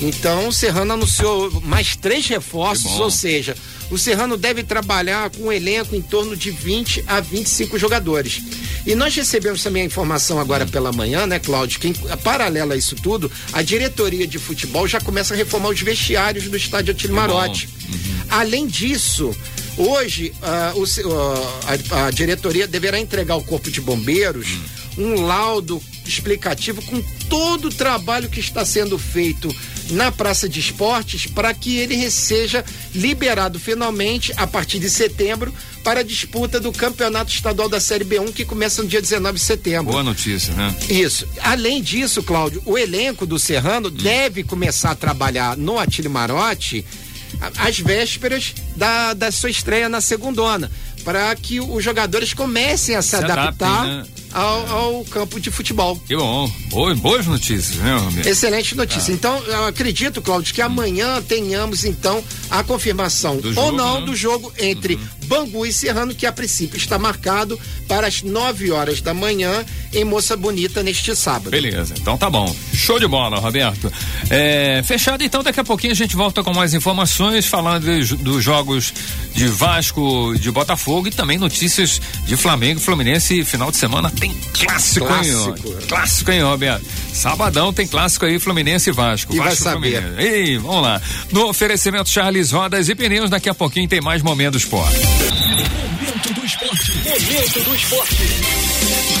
Então 0.00 0.48
o 0.48 0.52
Serrano 0.52 0.94
anunciou 0.94 1.60
mais 1.60 1.94
três 1.94 2.26
reforços, 2.26 2.98
ou 2.98 3.10
seja, 3.10 3.54
o 3.90 3.98
Serrano 3.98 4.36
deve 4.36 4.62
trabalhar 4.62 5.28
com 5.30 5.44
um 5.44 5.52
elenco 5.52 5.94
em 5.94 6.00
torno 6.00 6.34
de 6.36 6.50
20 6.50 7.04
a 7.06 7.20
25 7.20 7.76
jogadores. 7.76 8.40
E 8.86 8.94
nós 8.94 9.14
recebemos 9.14 9.62
também 9.62 9.82
a 9.82 9.84
informação 9.84 10.38
agora 10.38 10.64
pela 10.64 10.90
manhã, 10.90 11.26
né, 11.26 11.38
Cláudio, 11.38 11.80
que 11.80 11.88
em, 11.88 11.94
paralela 12.22 12.74
a 12.74 12.76
isso 12.76 12.96
tudo, 12.96 13.30
a 13.52 13.60
diretoria 13.60 14.26
de 14.26 14.38
futebol 14.38 14.88
já 14.88 15.00
começa 15.00 15.34
a 15.34 15.36
reformar 15.36 15.68
os 15.68 15.80
vestiários 15.80 16.48
do 16.48 16.56
estádio 16.56 16.94
bom. 17.08 17.14
Marotti. 17.14 17.68
Além 18.30 18.66
disso, 18.66 19.36
hoje 19.76 20.32
ah, 20.42 20.72
o 20.76 20.84
ah, 21.12 21.76
a, 21.90 22.06
a 22.06 22.10
diretoria 22.10 22.66
deverá 22.66 22.98
entregar 22.98 23.34
ao 23.34 23.42
Corpo 23.42 23.70
de 23.70 23.80
Bombeiros 23.80 24.48
um 24.98 25.22
laudo 25.22 25.80
explicativo 26.04 26.82
com 26.82 27.00
todo 27.28 27.66
o 27.68 27.72
trabalho 27.74 28.28
que 28.28 28.40
está 28.40 28.64
sendo 28.64 28.98
feito 28.98 29.54
na 29.90 30.10
Praça 30.10 30.48
de 30.48 30.58
Esportes 30.60 31.26
para 31.26 31.54
que 31.54 31.76
ele 31.76 32.10
seja 32.10 32.64
liberado 32.94 33.58
finalmente 33.58 34.32
a 34.36 34.46
partir 34.46 34.78
de 34.80 34.90
setembro 34.90 35.54
para 35.84 36.00
a 36.00 36.02
disputa 36.02 36.60
do 36.60 36.72
Campeonato 36.72 37.32
Estadual 37.32 37.68
da 37.68 37.80
Série 37.80 38.04
B1 38.04 38.32
que 38.32 38.44
começa 38.44 38.82
no 38.82 38.88
dia 38.88 39.00
19 39.00 39.38
de 39.38 39.44
setembro. 39.44 39.92
Boa 39.92 40.02
notícia, 40.02 40.52
né? 40.54 40.74
Isso. 40.88 41.26
Além 41.40 41.80
disso, 41.80 42.22
Cláudio, 42.22 42.60
o 42.66 42.76
elenco 42.76 43.24
do 43.24 43.38
Serrano 43.38 43.88
deve 43.90 44.42
começar 44.42 44.90
a 44.90 44.94
trabalhar 44.96 45.56
no 45.56 45.78
Atílio 45.78 46.10
Marotti 46.10 46.84
a- 46.84 47.09
às 47.58 47.78
vésperas 47.78 48.54
da, 48.76 49.14
da 49.14 49.30
sua 49.32 49.50
estreia 49.50 49.88
na 49.88 50.00
segundona, 50.00 50.70
para 51.04 51.34
que 51.34 51.60
os 51.60 51.82
jogadores 51.82 52.34
comecem 52.34 52.94
a 52.94 53.02
se, 53.02 53.10
Se 53.10 53.16
adaptem, 53.16 53.38
adaptar 53.40 53.86
né? 53.86 54.04
ao, 54.32 54.66
ao 54.68 55.04
campo 55.06 55.40
de 55.40 55.50
futebol. 55.50 55.98
Que 56.06 56.14
bom. 56.14 56.50
Boas, 56.68 56.98
boas 56.98 57.26
notícias, 57.26 57.76
né, 57.76 57.96
Roberto? 57.96 58.26
Excelente 58.26 58.74
Ah. 58.74 58.76
notícia. 58.76 59.12
Então, 59.12 59.38
eu 59.44 59.64
acredito, 59.66 60.20
Cláudio, 60.20 60.52
que 60.54 60.60
amanhã 60.60 61.22
tenhamos, 61.22 61.84
então, 61.84 62.22
a 62.50 62.62
confirmação 62.62 63.38
Do 63.38 63.48
ou 63.48 63.54
jogo, 63.54 63.72
não 63.76 64.00
né? 64.00 64.06
do 64.06 64.14
jogo 64.14 64.52
entre 64.58 64.98
Bangu 65.30 65.64
e 65.64 65.72
Serrano, 65.72 66.12
que 66.12 66.26
a 66.26 66.32
princípio 66.32 66.76
está 66.76 66.98
marcado 66.98 67.58
para 67.86 68.08
as 68.08 68.20
9 68.20 68.72
horas 68.72 69.00
da 69.00 69.14
manhã 69.14 69.64
em 69.92 70.04
Moça 70.04 70.36
Bonita 70.36 70.82
neste 70.82 71.14
sábado. 71.14 71.50
Beleza, 71.50 71.94
então 71.96 72.18
tá 72.18 72.28
bom. 72.28 72.52
Show 72.74 72.98
de 72.98 73.06
bola, 73.06 73.38
Roberto. 73.38 73.92
É, 74.28 74.82
fechado, 74.84 75.22
então 75.22 75.40
daqui 75.44 75.60
a 75.60 75.64
pouquinho 75.64 75.92
a 75.92 75.96
gente 75.96 76.16
volta 76.16 76.42
com 76.42 76.52
mais 76.52 76.74
informações, 76.74 77.46
falando 77.46 77.86
dos 78.16 78.42
jogos 78.42 78.92
de 79.32 79.46
Vasco, 79.46 80.34
de 80.36 80.50
Botafogo 80.50 81.06
e 81.06 81.12
também 81.12 81.38
notícias 81.38 82.00
de 82.26 82.36
Flamengo 82.36 82.80
e 82.80 82.82
Fluminense. 82.82 83.44
Final 83.44 83.70
de 83.70 83.76
semana 83.76 84.10
tem 84.10 84.34
clássico, 84.52 85.06
hein? 85.06 85.34
ó? 85.36 85.52
Clássico. 85.52 85.86
Clássico, 85.86 86.30
hein, 86.32 86.42
Roberto? 86.42 86.84
Sabadão 87.12 87.72
tem 87.72 87.86
clássico 87.86 88.26
aí, 88.26 88.40
Fluminense 88.40 88.90
e 88.90 88.92
Vasco. 88.92 89.32
E 89.32 89.38
vai 89.38 89.50
Vasco 89.50 89.62
saber. 89.62 90.02
Fluminense. 90.02 90.28
Ei, 90.28 90.58
vamos 90.58 90.82
lá. 90.82 91.00
No 91.30 91.48
oferecimento 91.48 92.08
Charles 92.08 92.50
Rodas 92.50 92.88
e 92.88 92.96
Pneus, 92.96 93.30
daqui 93.30 93.48
a 93.48 93.54
pouquinho 93.54 93.88
tem 93.88 94.00
mais 94.00 94.22
Momento 94.22 94.52
do 94.52 94.58
Esporte. 94.58 95.19
Momento 95.20 96.32
do 96.34 96.46
esporte. 96.46 96.92
Momento 96.96 97.60
do 97.64 97.74
esporte. 97.74 98.16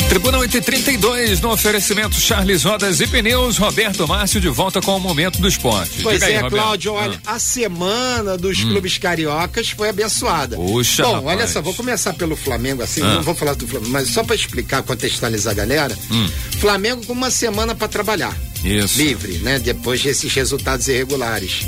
Tribuna 0.08 0.38
832, 0.38 1.40
no 1.40 1.52
oferecimento 1.52 2.18
Charles 2.18 2.64
Rodas 2.64 3.00
e 3.00 3.06
Pneus, 3.06 3.58
Roberto 3.58 4.08
Márcio 4.08 4.40
de 4.40 4.48
volta 4.48 4.80
com 4.80 4.96
o 4.96 5.00
Momento 5.00 5.40
do 5.40 5.46
Esporte. 5.46 6.00
Pois 6.02 6.14
Diga 6.14 6.26
aí, 6.26 6.32
é, 6.32 6.36
Roberto. 6.40 6.54
Cláudio, 6.62 6.92
olha, 6.94 7.20
Ah. 7.26 7.34
a 7.34 7.38
semana 7.38 8.36
dos 8.36 8.62
clubes 8.64 8.96
cariocas 8.98 9.70
foi 9.70 9.90
abençoada. 9.90 10.56
Puxa, 10.56 11.04
Bom, 11.04 11.14
rapaz. 11.16 11.26
olha 11.38 11.46
só, 11.46 11.60
vou 11.62 11.74
começar 11.74 12.12
pelo 12.14 12.34
Flamengo 12.34 12.82
assim, 12.82 13.02
Ah. 13.02 13.14
não 13.16 13.22
vou 13.22 13.34
falar 13.34 13.54
do 13.54 13.66
Flamengo, 13.68 13.92
mas 13.92 14.08
só 14.08 14.24
para 14.24 14.34
explicar, 14.34 14.82
contextualizar 14.82 15.52
a 15.52 15.56
galera. 15.56 15.96
Hum. 16.10 16.28
Flamengo 16.58 17.04
com 17.06 17.12
uma 17.12 17.30
semana 17.30 17.74
para 17.74 17.86
trabalhar. 17.88 18.36
Isso. 18.64 18.98
Livre, 18.98 19.34
né? 19.38 19.58
Depois 19.58 20.02
desses 20.02 20.32
resultados 20.34 20.88
irregulares. 20.88 21.66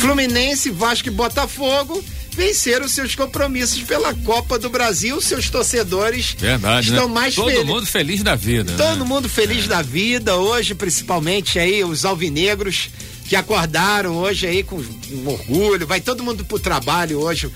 Fluminense, 0.00 0.70
Vasco 0.70 1.08
e 1.08 1.10
Botafogo 1.10 2.02
venceram 2.36 2.86
seus 2.86 3.14
compromissos 3.14 3.82
pela 3.82 4.14
Copa 4.14 4.58
do 4.58 4.68
Brasil. 4.68 5.20
Seus 5.20 5.48
torcedores 5.48 6.36
Verdade, 6.38 6.90
estão 6.90 7.08
né? 7.08 7.14
mais 7.14 7.34
Todo 7.34 7.46
felizes. 7.46 7.66
mundo 7.66 7.86
feliz 7.86 8.22
da 8.22 8.34
vida. 8.36 8.74
Todo 8.76 8.98
né? 8.98 9.04
mundo 9.04 9.28
feliz 9.28 9.66
da 9.66 9.80
vida 9.80 10.36
hoje, 10.36 10.74
principalmente 10.74 11.58
aí 11.58 11.82
os 11.82 12.04
alvinegros 12.04 12.90
que 13.26 13.34
acordaram 13.34 14.16
hoje 14.18 14.46
aí 14.46 14.62
com 14.62 14.76
um 14.76 15.28
orgulho. 15.28 15.86
Vai 15.86 16.00
todo 16.00 16.22
mundo 16.22 16.44
pro 16.44 16.58
trabalho 16.58 17.20
hoje, 17.20 17.50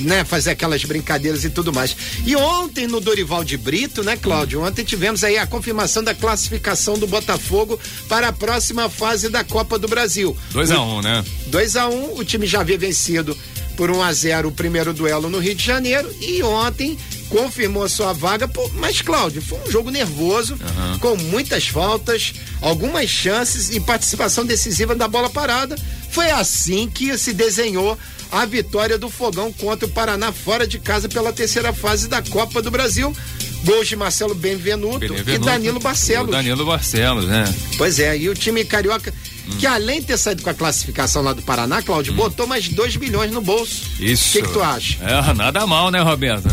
né? 0.00 0.24
Fazer 0.24 0.50
aquelas 0.50 0.84
brincadeiras 0.84 1.44
e 1.44 1.50
tudo 1.50 1.72
mais. 1.72 1.96
E 2.26 2.34
ontem 2.34 2.88
no 2.88 3.00
Dorival 3.00 3.44
de 3.44 3.56
Brito, 3.56 4.02
né, 4.02 4.16
Cláudio? 4.16 4.62
Ontem 4.62 4.84
tivemos 4.84 5.22
aí 5.22 5.38
a 5.38 5.46
confirmação 5.46 6.02
da 6.02 6.14
classificação 6.14 6.98
do 6.98 7.06
Botafogo 7.06 7.78
para 8.08 8.28
a 8.28 8.32
próxima 8.32 8.90
fase 8.90 9.28
da 9.28 9.44
Copa 9.44 9.78
do 9.78 9.86
Brasil. 9.86 10.36
2 10.50 10.70
a 10.72 10.82
1 10.82 10.98
um, 10.98 11.00
né? 11.00 11.24
2 11.46 11.76
a 11.76 11.88
1 11.88 11.94
um, 11.94 12.18
o 12.18 12.24
time 12.24 12.46
já 12.46 12.60
havia 12.60 12.76
vencido 12.76 13.36
por 13.80 13.90
1 13.90 13.96
um 13.96 14.02
a 14.02 14.12
0 14.12 14.48
o 14.48 14.52
primeiro 14.52 14.92
duelo 14.92 15.30
no 15.30 15.38
Rio 15.38 15.54
de 15.54 15.64
Janeiro 15.64 16.14
e 16.20 16.42
ontem 16.42 16.98
confirmou 17.30 17.88
sua 17.88 18.12
vaga, 18.12 18.46
pô, 18.46 18.70
mas 18.74 19.00
Cláudio, 19.00 19.40
foi 19.40 19.58
um 19.58 19.70
jogo 19.70 19.90
nervoso, 19.90 20.58
com 21.00 21.16
muitas 21.16 21.66
faltas, 21.68 22.34
algumas 22.60 23.08
chances 23.08 23.70
e 23.70 23.80
participação 23.80 24.44
decisiva 24.44 24.94
da 24.94 25.08
bola 25.08 25.30
parada. 25.30 25.78
Foi 26.10 26.30
assim 26.30 26.90
que 26.90 27.16
se 27.16 27.32
desenhou 27.32 27.96
a 28.30 28.44
vitória 28.44 28.98
do 28.98 29.08
Fogão 29.08 29.50
contra 29.50 29.86
o 29.86 29.90
Paraná 29.90 30.30
fora 30.30 30.66
de 30.66 30.78
casa 30.78 31.08
pela 31.08 31.32
terceira 31.32 31.72
fase 31.72 32.06
da 32.06 32.20
Copa 32.20 32.60
do 32.60 32.70
Brasil. 32.70 33.16
Gols 33.64 33.88
de 33.88 33.96
Marcelo 33.96 34.34
Benvenuto, 34.34 35.04
e 35.04 35.08
Benevenuto 35.08 35.44
Danilo 35.44 35.78
e 35.78 35.82
Barcelos. 35.82 36.30
Danilo 36.30 36.64
Barcelos, 36.66 37.26
né? 37.26 37.44
Pois 37.76 37.98
é, 37.98 38.16
e 38.16 38.28
o 38.28 38.34
time 38.34 38.64
carioca, 38.64 39.12
que 39.58 39.66
além 39.66 40.00
de 40.00 40.06
ter 40.06 40.16
saído 40.16 40.42
com 40.42 40.50
a 40.50 40.54
classificação 40.54 41.22
lá 41.22 41.32
do 41.32 41.42
Paraná, 41.42 41.82
Cláudio, 41.82 42.12
botou 42.14 42.46
mais 42.46 42.68
2 42.68 42.96
milhões 42.96 43.30
no 43.32 43.40
bolso. 43.40 43.82
Isso. 43.98 44.28
O 44.28 44.32
que, 44.40 44.46
que 44.46 44.52
tu 44.54 44.62
acha? 44.62 44.96
É, 45.02 45.34
nada 45.34 45.66
mal, 45.66 45.90
né, 45.90 46.00
Roberto? 46.00 46.46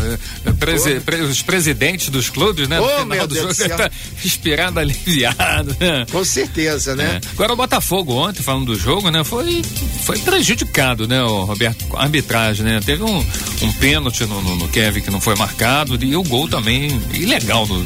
É, 0.44 0.52
presi- 0.52 1.00
pre- 1.00 1.20
os 1.22 1.40
presidentes 1.40 2.08
dos 2.08 2.28
clubes, 2.28 2.66
né? 2.68 2.76
Final 2.80 3.06
meu 3.06 3.26
do 3.26 3.34
Deus 3.34 3.56
jogo, 3.56 3.70
do 3.70 3.76
tá 3.76 3.90
respirando 4.16 4.80
aliviado, 4.80 5.76
né? 5.80 6.06
Com 6.10 6.24
certeza, 6.24 6.94
né? 6.96 7.20
É. 7.24 7.28
Agora 7.32 7.52
o 7.52 7.56
Botafogo 7.56 8.14
ontem, 8.14 8.42
falando 8.42 8.66
do 8.66 8.78
jogo, 8.78 9.10
né, 9.10 9.22
foi, 9.24 9.62
foi 10.04 10.18
prejudicado, 10.18 11.06
né, 11.06 11.22
o 11.22 11.44
Roberto, 11.44 11.86
a 11.96 12.02
arbitragem, 12.02 12.64
né? 12.64 12.80
Teve 12.84 13.02
um, 13.04 13.24
um 13.62 13.72
pênalti 13.74 14.24
no, 14.26 14.42
no, 14.42 14.56
no 14.56 14.68
Kevin 14.68 15.00
que 15.02 15.10
não 15.10 15.20
foi 15.20 15.36
marcado 15.36 15.96
e 16.04 16.16
o 16.16 16.22
gol 16.24 16.48
também 16.48 16.97
ilegal 17.14 17.66
do, 17.66 17.82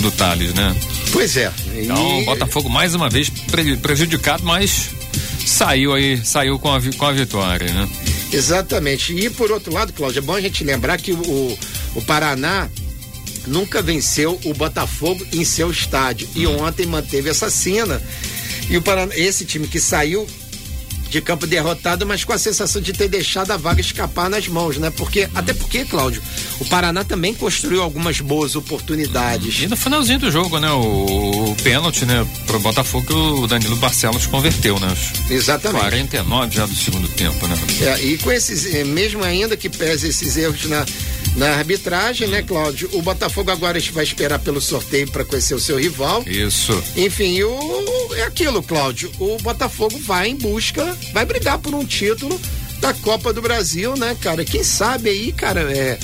do 0.00 0.10
Thales, 0.12 0.52
né? 0.54 0.74
Pois 1.12 1.36
é. 1.36 1.52
Então 1.74 2.18
E- 2.18 2.22
o 2.22 2.24
Botafogo 2.26 2.68
mais 2.68 2.94
uma 2.94 3.08
vez 3.08 3.28
pre- 3.28 3.76
prejudicado, 3.76 4.42
mas 4.44 4.90
saiu 5.44 5.92
aí, 5.94 6.20
saiu 6.24 6.58
com 6.58 6.72
a, 6.72 6.80
com 6.96 7.06
a 7.06 7.12
vitória, 7.12 7.72
né? 7.72 7.88
Exatamente. 8.32 9.12
E 9.12 9.28
por 9.30 9.50
outro 9.50 9.72
lado, 9.72 9.92
Cláudio, 9.92 10.18
é 10.18 10.22
bom 10.22 10.34
a 10.34 10.40
gente 10.40 10.64
lembrar 10.64 10.98
que 10.98 11.12
o, 11.12 11.58
o 11.94 12.02
Paraná 12.06 12.68
nunca 13.46 13.82
venceu 13.82 14.40
o 14.44 14.54
Botafogo 14.54 15.26
em 15.32 15.44
seu 15.44 15.70
estádio. 15.70 16.28
E 16.34 16.46
ontem 16.46 16.86
manteve 16.86 17.28
essa 17.28 17.50
cena. 17.50 18.00
E 18.70 18.76
o 18.76 18.82
Paraná, 18.82 19.14
esse 19.16 19.44
time 19.44 19.66
que 19.66 19.78
saiu 19.80 20.26
de 21.12 21.20
campo 21.20 21.46
derrotado, 21.46 22.06
mas 22.06 22.24
com 22.24 22.32
a 22.32 22.38
sensação 22.38 22.80
de 22.80 22.92
ter 22.92 23.06
deixado 23.06 23.50
a 23.50 23.56
vaga 23.58 23.80
escapar 23.80 24.30
nas 24.30 24.48
mãos, 24.48 24.78
né? 24.78 24.90
Porque, 24.90 25.28
até 25.34 25.52
porque, 25.52 25.84
Cláudio, 25.84 26.22
o 26.58 26.64
Paraná 26.64 27.04
também 27.04 27.34
construiu 27.34 27.82
algumas 27.82 28.20
boas 28.20 28.56
oportunidades. 28.56 29.60
E 29.60 29.66
no 29.66 29.76
finalzinho 29.76 30.18
do 30.18 30.30
jogo, 30.30 30.58
né, 30.58 30.70
o, 30.70 31.50
o 31.50 31.56
pênalti, 31.62 32.06
né, 32.06 32.26
pro 32.46 32.58
Botafogo 32.60 33.06
que 33.06 33.12
o 33.12 33.46
Danilo 33.46 33.76
Barcelos 33.76 34.26
converteu, 34.26 34.80
né? 34.80 34.90
Os 34.90 35.30
Exatamente. 35.30 35.82
49 35.82 36.56
já 36.56 36.64
do 36.64 36.74
segundo 36.74 37.08
tempo, 37.08 37.46
né? 37.46 37.56
É, 37.82 38.02
e 38.02 38.16
com 38.16 38.32
esses, 38.32 38.74
eh, 38.74 38.84
mesmo 38.84 39.22
ainda 39.22 39.54
que 39.54 39.68
pese 39.68 40.08
esses 40.08 40.36
erros 40.38 40.64
na, 40.64 40.86
na 41.36 41.50
arbitragem, 41.56 42.28
né, 42.28 42.42
Cláudio? 42.42 42.88
O 42.92 43.02
Botafogo 43.02 43.50
agora 43.50 43.78
vai 43.92 44.04
esperar 44.04 44.38
pelo 44.38 44.60
sorteio 44.60 45.10
para 45.10 45.24
conhecer 45.24 45.54
o 45.54 45.60
seu 45.60 45.78
rival. 45.78 46.22
Isso. 46.26 46.72
Enfim, 46.96 47.42
o, 47.42 48.14
é 48.16 48.22
aquilo, 48.24 48.62
Cláudio. 48.62 49.10
O 49.18 49.36
Botafogo 49.38 49.98
vai 49.98 50.28
em 50.28 50.36
busca, 50.36 50.96
vai 51.12 51.24
brigar 51.24 51.58
por 51.58 51.74
um 51.74 51.84
título 51.84 52.40
da 52.80 52.92
Copa 52.94 53.32
do 53.32 53.40
Brasil, 53.40 53.96
né, 53.96 54.16
cara? 54.20 54.44
Quem 54.44 54.62
sabe 54.64 55.08
aí, 55.10 55.32
cara, 55.32 55.60
é, 55.72 55.98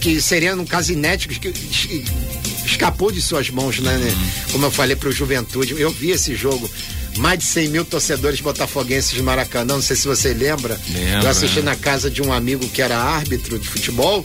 que 0.00 0.20
seria 0.20 0.54
um 0.54 0.66
caso 0.66 0.92
inédito 0.92 1.38
que 1.40 1.48
es- 1.48 2.64
escapou 2.66 3.10
de 3.12 3.22
suas 3.22 3.48
mãos, 3.50 3.78
né? 3.78 3.96
né? 3.96 4.12
Como 4.52 4.66
eu 4.66 4.70
falei 4.70 4.96
pro 4.96 5.12
Juventude, 5.12 5.74
eu 5.80 5.90
vi 5.90 6.10
esse 6.10 6.34
jogo. 6.34 6.68
Mais 7.16 7.38
de 7.38 7.44
100 7.44 7.68
mil 7.68 7.84
torcedores 7.84 8.40
botafoguenses 8.40 9.16
no 9.16 9.22
Maracanã, 9.22 9.74
não 9.74 9.82
sei 9.82 9.94
se 9.94 10.08
você 10.08 10.34
lembra. 10.34 10.76
Lembro, 10.90 11.26
eu 11.26 11.30
assisti 11.30 11.62
na 11.62 11.76
casa 11.76 12.10
de 12.10 12.20
um 12.20 12.32
amigo 12.32 12.66
que 12.68 12.82
era 12.82 12.98
árbitro 12.98 13.56
de 13.56 13.68
futebol 13.68 14.24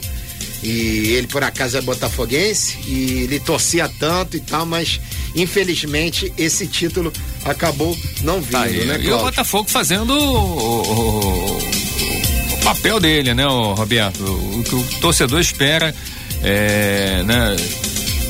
e 0.62 1.12
ele 1.14 1.26
por 1.26 1.42
acaso 1.42 1.76
é 1.78 1.80
botafoguense 1.80 2.78
e 2.86 3.22
ele 3.24 3.40
torcia 3.40 3.88
tanto 3.98 4.36
e 4.36 4.40
tal, 4.40 4.66
mas 4.66 5.00
infelizmente 5.34 6.32
esse 6.36 6.66
título 6.66 7.12
acabou 7.44 7.96
não 8.22 8.40
vindo, 8.40 8.52
Tá 8.52 8.62
aí. 8.62 8.84
né, 8.84 8.94
e 8.96 9.04
o 9.04 9.08
Cláudio? 9.08 9.24
Botafogo 9.26 9.70
fazendo 9.70 10.10
o, 10.12 10.82
o- 10.82 11.56
o- 11.56 12.58
papel 12.62 13.00
dele, 13.00 13.32
né, 13.34 13.46
o 13.46 13.72
Roberto? 13.74 14.22
O 14.24 14.62
que 14.62 14.74
o 14.74 14.82
torcedor 15.00 15.40
espera 15.40 15.94
é, 16.42 17.22
né, 17.24 17.56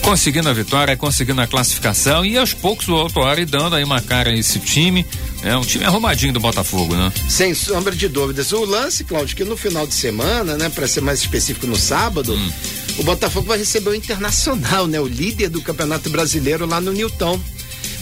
conseguindo 0.03 0.49
a 0.49 0.53
vitória, 0.53 0.97
conseguindo 0.97 1.41
a 1.41 1.47
classificação 1.47 2.25
e 2.25 2.37
aos 2.39 2.55
poucos 2.55 2.89
o 2.89 2.95
Autuari 2.95 3.45
dando 3.45 3.77
aí 3.77 3.85
uma 3.85 4.01
cara 4.01 4.31
a 4.31 4.35
esse 4.35 4.59
time. 4.61 5.05
É 5.43 5.57
um 5.57 5.63
time 5.63 5.85
arrumadinho 5.85 6.33
do 6.35 6.41
Botafogo, 6.41 6.95
né? 6.95 7.11
Sem 7.29 7.55
sombra 7.55 7.95
de 7.95 8.09
dúvidas. 8.09 8.53
O 8.53 8.65
lance, 8.65 9.05
Cláudio, 9.05 9.35
que 9.35 9.45
no 9.45 9.57
final 9.57 9.87
de 9.87 9.95
semana, 9.95 10.57
né, 10.57 10.69
para 10.69 10.87
ser 10.87 11.01
mais 11.01 11.21
específico 11.21 11.67
no 11.67 11.77
sábado, 11.77 12.35
Hum. 12.35 12.51
o 12.99 13.03
Botafogo 13.05 13.47
vai 13.47 13.57
receber 13.59 13.89
o 13.91 13.95
Internacional, 13.95 14.87
né, 14.87 15.01
o 15.01 15.07
líder 15.07 15.49
do 15.49 15.63
Campeonato 15.63 16.11
Brasileiro 16.11 16.67
lá 16.67 16.79
no 16.81 16.93
Newton. 16.93 17.41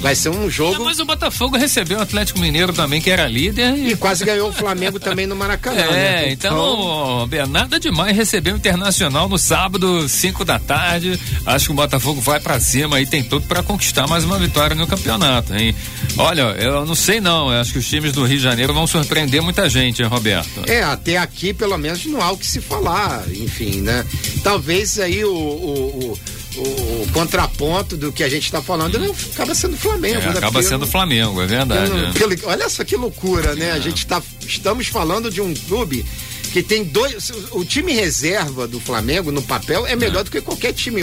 Vai 0.01 0.15
ser 0.15 0.29
um 0.29 0.47
É, 0.47 0.51
jogo 0.51 0.85
mas 0.85 1.01
o 1.01 1.05
Botafogo 1.05 1.57
recebeu 1.57 1.99
o 1.99 2.03
Atlético 2.03 2.39
Mineiro 2.39 2.73
também, 2.73 3.01
que 3.01 3.11
era 3.11 3.27
líder. 3.27 3.75
e 3.77 3.93
E... 3.93 3.97
quase 3.97 4.25
ganhou 4.25 4.49
o 4.51 4.53
Flamengo 4.53 5.01
também 5.01 5.27
no 5.27 5.35
Maracanã, 5.35 5.81
É, 5.81 5.91
né? 6.27 6.33
então, 6.33 7.27
Bé, 7.29 7.45
nada 7.47 7.81
demais 7.81 8.17
receber 8.17 8.53
o 8.53 8.57
Internacional 8.57 9.29
no 9.29 9.37
sábado, 9.39 10.09
5 10.09 10.45
da 10.45 10.59
tarde. 10.59 11.19
Acho 11.45 11.67
que 11.67 11.73
o 11.73 11.75
Botafogo 11.75 12.21
vai 12.21 12.39
pra 12.41 12.61
cima 12.61 13.01
e 13.01 13.07
tem 13.07 13.23
tudo 13.23 13.47
pra 13.47 13.63
conquistar 13.63 14.07
mais 14.07 14.25
uma 14.25 14.39
vitória 14.39 14.75
no 14.77 14.87
campeonato, 14.87 15.55
hein? 15.55 15.75
Olha, 16.17 16.43
eu 16.59 16.87
não 16.87 16.95
sei 16.95 17.21
não, 17.21 17.53
eu 17.53 17.61
acho 17.61 17.73
que 17.73 17.79
os 17.79 17.89
times 17.89 18.13
do 18.13 18.25
Rio 18.25 18.39
de 18.39 18.43
Janeiro 18.45 18.73
vão 18.73 18.87
surpreender 18.87 19.43
muita 19.43 19.69
gente, 19.69 20.03
hein, 20.03 20.09
Roberto? 20.09 20.63
É, 20.67 20.83
até 20.83 21.17
aqui, 21.19 21.53
pelo 21.53 21.77
menos, 21.77 22.05
não 22.07 22.21
há 22.23 22.31
o 22.31 22.39
que 22.39 22.47
se 22.47 22.61
falar, 22.61 23.25
enfim, 23.31 23.81
né? 23.81 24.05
Talvez 24.43 24.99
aí 24.99 25.25
o, 25.25 25.33
o, 25.33 26.13
o, 26.13 26.19
o 26.61 27.09
contraponto 27.13 27.97
do 27.97 28.13
que 28.13 28.23
a 28.23 28.29
gente 28.29 28.45
está 28.45 28.61
falando 28.63 28.99
não 28.99 29.15
acaba 29.33 29.55
sendo 29.55 29.77
Flamengo, 29.77 30.17
É, 30.21 30.27
né? 30.27 30.31
acaba 30.37 30.63
sendo 30.63 30.85
eu- 30.85 30.89
Flamengo, 30.91 31.41
é 31.41 31.47
verdade. 31.47 31.91
não- 31.91 32.09
é. 32.09 32.13
pelo- 32.13 32.37
olha 32.45 32.69
só 32.69 32.85
que 32.85 32.97
loucura, 32.97 33.55
né? 33.55 33.73
A 33.73 33.79
gente 33.79 34.07
tá, 34.07 34.23
estamos 34.47 34.87
falando 34.89 35.31
de 35.31 35.41
um 35.41 35.55
clube 35.55 36.05
que 36.53 36.63
tem 36.63 36.83
dois. 36.85 37.31
O 37.53 37.65
time 37.65 37.93
reserva 37.93 38.67
do 38.67 38.81
Flamengo, 38.81 39.31
no 39.31 39.43
papel, 39.43 39.87
é 39.87 39.95
melhor 39.95 40.25
do 40.25 40.31
que 40.31 40.41
qualquer 40.41 40.73
time 40.73 41.03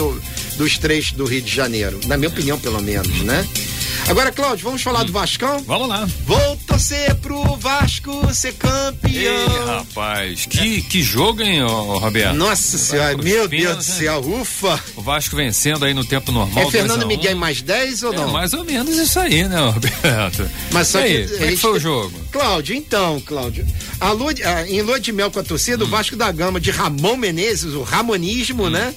dos 0.58 0.78
três 0.78 1.12
do 1.12 1.26
Rio 1.26 1.42
de 1.42 1.54
Janeiro, 1.54 2.00
na 2.08 2.18
minha 2.18 2.30
opinião, 2.30 2.60
pelo 2.60 2.82
menos, 2.82 3.22
né? 3.22 3.48
Agora, 4.08 4.32
Cláudio, 4.32 4.64
vamos 4.66 4.82
falar 4.84 5.04
do 5.04 5.12
Vascão? 5.12 5.60
Vamos 5.66 5.88
lá. 5.88 6.08
Vou 6.26 6.58
torcer 6.68 7.16
pro 7.16 7.56
Vasco 7.58 8.34
ser 8.34 8.54
campeão. 8.54 9.66
rapaz, 9.66 10.46
que, 10.46 10.82
que 10.84 11.02
jogo, 11.02 11.42
hein, 11.42 11.64
ô, 11.64 11.98
Roberto? 11.98 12.36
Nossa 12.36 12.78
senhora, 12.78 13.18
meu 13.18 13.48
Deus 13.48 13.72
do 13.86 13.92
né? 13.92 13.98
céu, 13.98 14.20
ufa. 14.22 14.80
O 14.96 15.02
Vasco 15.02 15.36
vencendo 15.36 15.86
aí 15.86 15.94
no 15.94 16.06
tempo 16.06 16.32
normal. 16.32 16.68
É 16.68 16.72
Fernando 16.72 17.00
2 17.00 17.02
a 17.02 17.06
1. 17.06 17.08
Miguel 17.08 17.32
em 17.32 17.36
mais 17.36 17.62
10 17.62 18.04
ou 18.04 18.14
É 18.14 18.18
não? 18.18 18.28
mais 18.32 18.54
ou 18.54 18.64
menos 18.64 18.96
isso 18.96 19.20
aí, 19.20 19.44
né, 19.48 19.60
Roberto? 19.60 20.50
Mas 20.72 20.88
só 20.88 21.00
E 21.00 21.04
aí, 21.04 21.26
que. 21.28 21.34
como 21.34 21.44
é 21.46 21.48
que 21.52 21.58
foi 21.58 21.72
o 21.72 21.80
jogo? 21.80 22.20
Cláudio, 22.32 22.76
então, 22.76 23.20
Cláudio. 23.22 23.66
A 24.00 24.12
lua 24.12 24.34
em 24.68 24.82
lua 24.82 25.00
de 25.00 25.12
mel 25.12 25.32
com 25.32 25.40
a 25.40 25.44
torcida, 25.44 25.84
Hum. 25.84 25.88
o 25.88 25.90
Vasco 25.90 26.16
da 26.16 26.32
Gama 26.32 26.60
de 26.60 26.70
Ramon 26.70 27.18
Menezes, 27.18 27.74
o 27.74 27.82
Ramonismo, 27.82 28.70
né? 28.70 28.94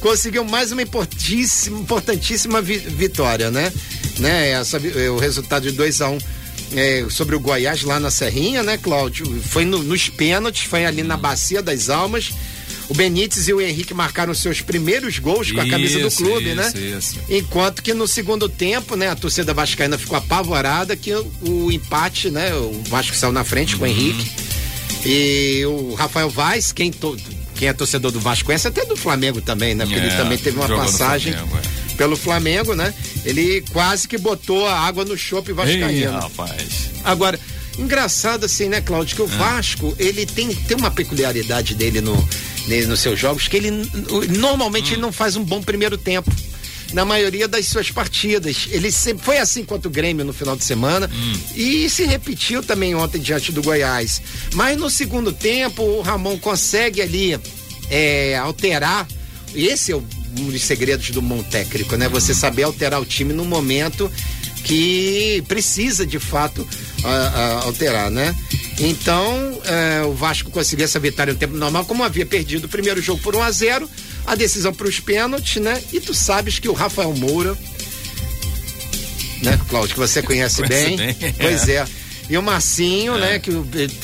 Conseguiu 0.00 0.44
mais 0.44 0.72
uma 0.72 0.82
importantíssima, 0.82 1.78
importantíssima 1.80 2.60
vi- 2.60 2.78
vitória, 2.78 3.50
né? 3.50 3.72
Né? 4.18 4.50
Essa, 4.50 4.78
vi- 4.78 4.92
é, 4.96 5.10
o 5.10 5.18
resultado 5.18 5.62
de 5.68 5.72
2 5.76 6.00
a 6.00 6.08
1 6.10 6.14
um, 6.14 7.10
sobre 7.10 7.36
o 7.36 7.40
Goiás 7.40 7.82
lá 7.82 8.00
na 8.00 8.10
Serrinha, 8.10 8.62
né, 8.62 8.78
Cláudio? 8.78 9.26
Foi 9.48 9.64
no- 9.64 9.82
nos 9.82 10.08
pênaltis, 10.08 10.62
foi 10.64 10.84
ali 10.86 11.02
na 11.02 11.16
Bacia 11.16 11.62
das 11.62 11.88
Almas. 11.90 12.30
O 12.88 12.94
Benítez 12.94 13.48
e 13.48 13.52
o 13.54 13.60
Henrique 13.60 13.94
marcaram 13.94 14.34
seus 14.34 14.60
primeiros 14.60 15.18
gols 15.18 15.50
com 15.52 15.60
a 15.60 15.66
camisa 15.68 15.98
do 15.98 16.08
Isso, 16.08 16.16
clube, 16.24 16.46
isso, 16.48 16.54
né? 16.56 16.72
isso. 16.98 17.18
Enquanto 17.28 17.82
que 17.82 17.94
no 17.94 18.06
segundo 18.06 18.48
tempo, 18.48 18.96
né, 18.96 19.08
a 19.08 19.14
torcida 19.16 19.54
vascaína 19.54 19.96
ficou 19.96 20.16
apavorada 20.18 20.94
que 20.96 21.14
o, 21.14 21.32
o 21.42 21.72
empate, 21.72 22.30
né, 22.30 22.52
o 22.54 22.82
Vasco 22.88 23.14
saiu 23.16 23.32
na 23.32 23.44
frente 23.44 23.74
Uhum. 23.74 23.78
com 23.78 23.84
o 23.84 23.88
Henrique. 23.88 24.30
E 25.04 25.64
o 25.66 25.94
Rafael 25.94 26.28
Vaz, 26.28 26.70
quem, 26.72 26.90
to- 26.90 27.16
quem 27.54 27.68
é 27.68 27.72
torcedor 27.72 28.10
do 28.12 28.20
Vasco 28.20 28.46
conhece, 28.46 28.68
até 28.68 28.84
do 28.84 28.96
Flamengo 28.96 29.40
também, 29.40 29.74
né? 29.74 29.84
Porque 29.84 29.98
É, 29.98 30.06
ele 30.06 30.16
também 30.16 30.38
teve 30.38 30.58
uma 30.58 30.68
passagem 30.68 31.32
Flamengo, 31.32 31.58
é. 31.58 31.94
pelo 31.96 32.16
Flamengo, 32.16 32.74
né? 32.74 32.92
Ele 33.24 33.62
quase 33.72 34.08
que 34.08 34.18
botou 34.18 34.66
a 34.66 34.78
água 34.80 35.04
no 35.04 35.16
chope 35.16 35.52
vascaíno. 35.52 35.90
Ih, 35.92 36.04
rapaz. 36.06 36.90
Agora, 37.04 37.38
engraçado 37.78 38.44
assim, 38.46 38.68
né, 38.68 38.80
Cláudio, 38.80 39.14
É. 39.14 39.16
que 39.16 39.22
o 39.22 39.26
Vasco, 39.26 39.94
ele 39.98 40.26
tem, 40.26 40.52
tem 40.54 40.76
uma 40.76 40.90
peculiaridade 40.90 41.74
dele 41.74 42.00
no, 42.00 42.14
nos 42.88 43.00
seus 43.00 43.18
jogos, 43.18 43.46
que 43.48 43.56
ele 43.56 43.70
normalmente 44.36 44.90
Hum. 44.90 44.94
ele 44.94 45.02
não 45.02 45.12
faz 45.12 45.36
um 45.36 45.44
bom 45.44 45.62
primeiro 45.62 45.96
tempo. 45.96 46.30
Na 46.92 47.06
maioria 47.06 47.48
das 47.48 47.66
suas 47.68 47.90
partidas. 47.90 48.66
Ele 48.70 48.92
sempre 48.92 49.24
foi 49.24 49.38
assim 49.38 49.64
contra 49.64 49.88
o 49.88 49.90
Grêmio 49.90 50.26
no 50.26 50.32
final 50.34 50.54
de 50.54 50.62
semana 50.62 51.08
Hum. 51.10 51.32
e 51.56 51.88
se 51.88 52.04
repetiu 52.04 52.62
também 52.62 52.94
ontem 52.94 53.18
diante 53.18 53.50
do 53.50 53.62
Goiás. 53.62 54.20
Mas 54.52 54.76
no 54.78 54.90
segundo 54.90 55.32
tempo, 55.32 55.82
o 55.82 56.02
Ramon 56.02 56.36
consegue 56.38 57.00
ali 57.00 57.38
é, 57.88 58.36
alterar. 58.36 59.06
E 59.54 59.66
esse 59.66 59.92
é 59.92 59.96
o- 59.96 60.04
um 60.38 60.50
dos 60.50 60.62
segredos 60.62 61.10
do 61.10 61.20
bom 61.22 61.42
técnico, 61.42 61.96
né? 61.96 62.08
Você 62.08 62.32
saber 62.34 62.62
alterar 62.64 63.00
o 63.00 63.04
time 63.04 63.32
no 63.32 63.44
momento 63.44 64.10
que 64.64 65.42
precisa 65.48 66.06
de 66.06 66.18
fato 66.18 66.66
a- 67.04 67.08
a- 67.08 67.64
alterar, 67.64 68.10
né? 68.10 68.34
Então, 68.78 69.60
é, 69.64 70.02
o 70.04 70.12
Vasco 70.12 70.50
conseguiu 70.50 70.84
essa 70.84 70.98
vitória 71.00 71.32
no 71.32 71.38
tempo 71.38 71.56
normal, 71.56 71.84
como 71.84 72.02
havia 72.04 72.24
perdido 72.24 72.64
o 72.64 72.68
primeiro 72.68 73.00
jogo 73.02 73.20
por 73.22 73.34
1 73.36 73.42
a 73.42 73.50
0 73.50 73.90
a 74.26 74.34
decisão 74.34 74.72
para 74.72 74.86
os 74.88 75.00
pênaltis, 75.00 75.60
né? 75.60 75.82
E 75.92 76.00
tu 76.00 76.14
sabes 76.14 76.58
que 76.58 76.68
o 76.68 76.72
Rafael 76.72 77.12
Moura, 77.14 77.56
né, 79.42 79.58
Cláudio, 79.68 79.94
que 79.94 80.00
você 80.00 80.22
conhece 80.22 80.62
bem, 80.66 80.96
bem, 80.96 81.16
é. 81.20 81.32
pois 81.32 81.68
é. 81.68 81.84
E 82.30 82.36
o 82.38 82.42
Marcinho, 82.42 83.16
É. 83.16 83.20
né, 83.20 83.38
que 83.40 83.50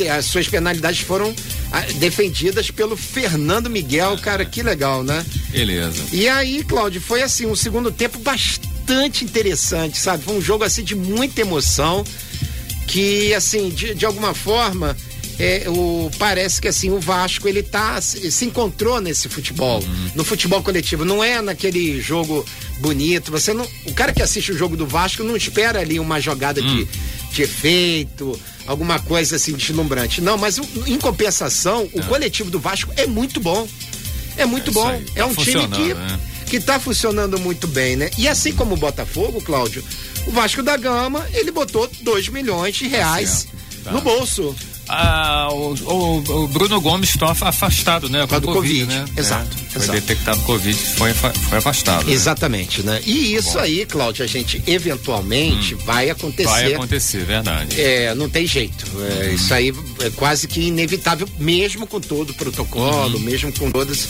eh, 0.04 0.10
as 0.10 0.24
suas 0.26 0.48
penalidades 0.48 1.00
foram 1.00 1.32
ah, 1.70 1.80
defendidas 1.96 2.70
pelo 2.70 2.96
Fernando 2.96 3.70
Miguel, 3.70 4.14
É. 4.14 4.16
cara, 4.16 4.44
que 4.44 4.62
legal, 4.62 5.04
né? 5.04 5.24
Beleza. 5.50 6.04
E 6.12 6.28
aí, 6.28 6.62
Cláudio, 6.62 7.00
foi 7.00 7.22
assim, 7.22 7.46
um 7.46 7.56
segundo 7.56 7.90
tempo 7.90 8.18
bastante 8.18 9.24
interessante, 9.24 9.98
sabe? 9.98 10.24
Foi 10.24 10.36
um 10.36 10.40
jogo 10.40 10.64
assim 10.64 10.82
de 10.82 10.94
muita 10.94 11.40
emoção, 11.40 12.04
que 12.86 13.32
assim, 13.34 13.70
de, 13.70 13.94
de 13.94 14.04
alguma 14.04 14.34
forma, 14.34 14.96
é, 15.38 15.64
o, 15.68 16.10
parece 16.18 16.60
que 16.60 16.68
assim, 16.68 16.90
o 16.90 16.98
Vasco 16.98 17.48
ele 17.48 17.62
tá, 17.62 18.00
se 18.00 18.30
se 18.30 18.44
encontrou 18.44 19.00
nesse 19.00 19.28
futebol, 19.28 19.82
no 20.14 20.24
futebol 20.24 20.62
coletivo, 20.62 21.04
não 21.04 21.22
é 21.22 21.40
naquele 21.40 22.00
jogo 22.00 22.44
bonito, 22.80 23.30
você 23.30 23.52
não, 23.54 23.66
o 23.86 23.94
cara 23.94 24.12
que 24.12 24.22
assiste 24.22 24.52
o 24.52 24.56
jogo 24.56 24.76
do 24.76 24.86
Vasco 24.86 25.22
não 25.22 25.36
espera 25.36 25.80
ali 25.80 25.98
uma 25.98 26.20
jogada 26.20 26.60
de, 26.60 26.88
de 27.32 27.42
efeito, 27.42 28.38
alguma 28.66 28.98
coisa 28.98 29.36
assim 29.36 29.52
deslumbrante. 29.52 30.20
Não, 30.20 30.36
mas 30.36 30.58
em 30.86 30.98
compensação, 30.98 31.88
o 31.92 32.02
coletivo 32.04 32.50
do 32.50 32.58
Vasco 32.58 32.92
é 32.96 33.06
muito 33.06 33.40
bom. 33.40 33.66
É 34.38 34.46
muito 34.46 34.70
É 34.70 34.74
bom. 34.74 34.88
aí, 34.88 35.06
é 35.14 35.18
tá 35.20 35.26
um 35.26 35.34
time 35.34 35.68
que 35.68 35.94
né? 35.94 36.20
que 36.46 36.60
tá 36.60 36.80
funcionando 36.80 37.38
muito 37.38 37.68
bem, 37.68 37.94
né? 37.96 38.10
E 38.16 38.26
assim 38.26 38.52
como 38.54 38.74
o 38.74 38.78
Botafogo, 38.78 39.40
Cláudio, 39.42 39.84
o 40.26 40.30
Vasco 40.30 40.62
da 40.62 40.76
Gama, 40.76 41.26
ele 41.34 41.50
botou 41.50 41.88
2 42.00 42.28
milhões 42.30 42.74
de 42.74 42.88
reais 42.88 43.30
certo, 43.30 43.84
tá. 43.84 43.92
no 43.92 44.00
bolso. 44.00 44.56
Ah, 44.88 45.48
o, 45.52 45.74
o- 45.74 46.44
o 46.44 46.48
Bruno 46.48 46.80
Gomes 46.80 47.10
está 47.10 47.30
afastado, 47.30 48.08
né? 48.08 48.26
Com 48.26 48.40
do 48.40 48.48
Covid, 48.48 48.84
né? 48.86 49.04
exato, 49.16 49.56
É, 49.66 49.70
foi 49.72 49.82
exato. 49.82 50.00
detectado 50.00 50.40
Covid, 50.42 50.78
foi, 50.96 51.12
foi 51.14 51.58
afastado. 51.58 52.06
né? 52.06 52.12
Exatamente, 52.12 52.82
né? 52.82 53.00
E 53.04 53.34
isso 53.34 53.52
bom. 53.52 53.58
Hum. 53.58 53.62
aí, 53.62 53.86
Cláudio, 53.86 54.24
a 54.24 54.26
gente 54.26 54.62
eventualmente 54.66 55.74
vai 55.74 56.08
acontecer. 56.10 56.48
Vai 56.48 56.74
acontecer, 56.74 57.24
verdade. 57.24 57.80
É, 57.80 58.14
não 58.14 58.28
tem 58.28 58.46
jeito. 58.46 58.86
É, 59.22 59.32
Isso 59.34 59.52
aí 59.52 59.72
é 60.00 60.10
quase 60.10 60.48
que 60.48 60.60
inevitável, 60.60 61.28
mesmo 61.38 61.86
com 61.86 62.00
todo 62.00 62.30
o 62.30 62.34
protocolo, 62.34 63.20
mesmo 63.20 63.52
com 63.52 63.70
todas, 63.70 64.08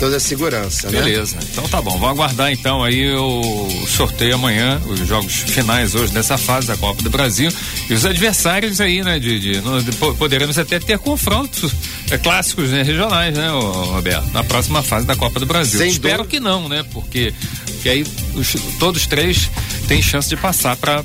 toda 0.00 0.16
a 0.16 0.20
segurança, 0.20 0.90
né? 0.90 0.98
Beleza. 1.00 1.36
Então 1.52 1.68
tá 1.68 1.80
bom. 1.80 1.92
Vamos 1.92 2.08
aguardar 2.08 2.50
então 2.50 2.82
aí 2.82 3.14
o 3.14 3.68
sorteio 3.86 4.34
amanhã, 4.34 4.80
os 4.86 5.06
jogos 5.06 5.32
finais 5.34 5.94
hoje 5.94 6.12
dessa 6.12 6.36
fase 6.38 6.66
da 6.66 6.76
Copa 6.76 7.02
do 7.02 7.10
Brasil. 7.10 7.52
E 7.88 7.92
os 7.94 8.04
adversários 8.06 8.80
aí, 8.80 9.02
né? 9.04 9.18
De, 9.20 9.38
de- 9.38 9.62
poderemos 10.18 10.58
até 10.58 10.78
ter 10.80 10.98
confrontos 10.98 11.72
é, 12.10 12.16
clássicos 12.18 12.70
né, 12.70 12.82
regionais, 12.82 13.34
né, 13.36 13.50
Roberto? 13.50 14.32
Na 14.32 14.42
próxima 14.42 14.82
fase 14.82 15.06
da 15.06 15.14
Copa 15.14 15.38
do 15.38 15.46
Brasil. 15.46 15.78
Sem 15.78 15.90
Espero 15.90 16.18
dúvida. 16.24 16.30
que 16.30 16.40
não, 16.40 16.68
né? 16.68 16.84
Porque, 16.92 17.32
porque 17.66 17.88
aí 17.88 18.06
os- 18.34 18.56
todos 18.78 19.06
três 19.06 19.50
têm 19.88 20.00
chance 20.02 20.28
de 20.28 20.36
passar 20.36 20.76
para 20.76 21.02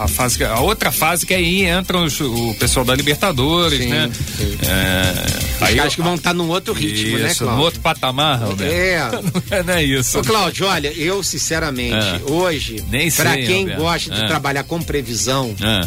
a 0.00 0.08
fase, 0.08 0.42
a 0.44 0.60
outra 0.60 0.90
fase 0.92 1.26
que 1.26 1.34
aí 1.34 1.66
entram 1.68 2.04
os- 2.04 2.20
o 2.20 2.54
pessoal 2.58 2.84
da 2.84 2.94
Libertadores, 2.94 3.78
Sim, 3.80 3.88
né? 3.88 4.10
sim. 4.36 4.56
É, 4.66 5.64
aí 5.66 5.76
caras 5.76 5.94
que 5.94 6.02
vão 6.02 6.14
estar 6.14 6.32
num 6.34 6.48
outro 6.48 6.72
ritmo, 6.72 7.18
né, 7.18 7.30
isso, 7.30 7.42
no 7.44 7.48
Cláudio? 7.48 7.64
outro 7.64 7.80
patamar, 7.80 8.38
Roberto. 8.42 8.72
É. 9.52 9.62
não 9.62 9.74
é 9.74 9.82
isso. 9.84 10.18
Ô, 10.18 10.22
Cláudio, 10.22 10.66
olha, 10.66 10.92
eu 10.92 11.22
sinceramente, 11.22 11.94
É. 11.96 12.20
hoje, 12.30 12.82
sei, 13.10 13.46
quem 13.46 13.60
Alberto. 13.62 13.82
gosta 13.82 14.14
de 14.14 14.22
É. 14.24 14.26
trabalhar 14.26 14.64
com 14.64 14.80
previsão, 14.82 15.54
Ah, 15.60 15.86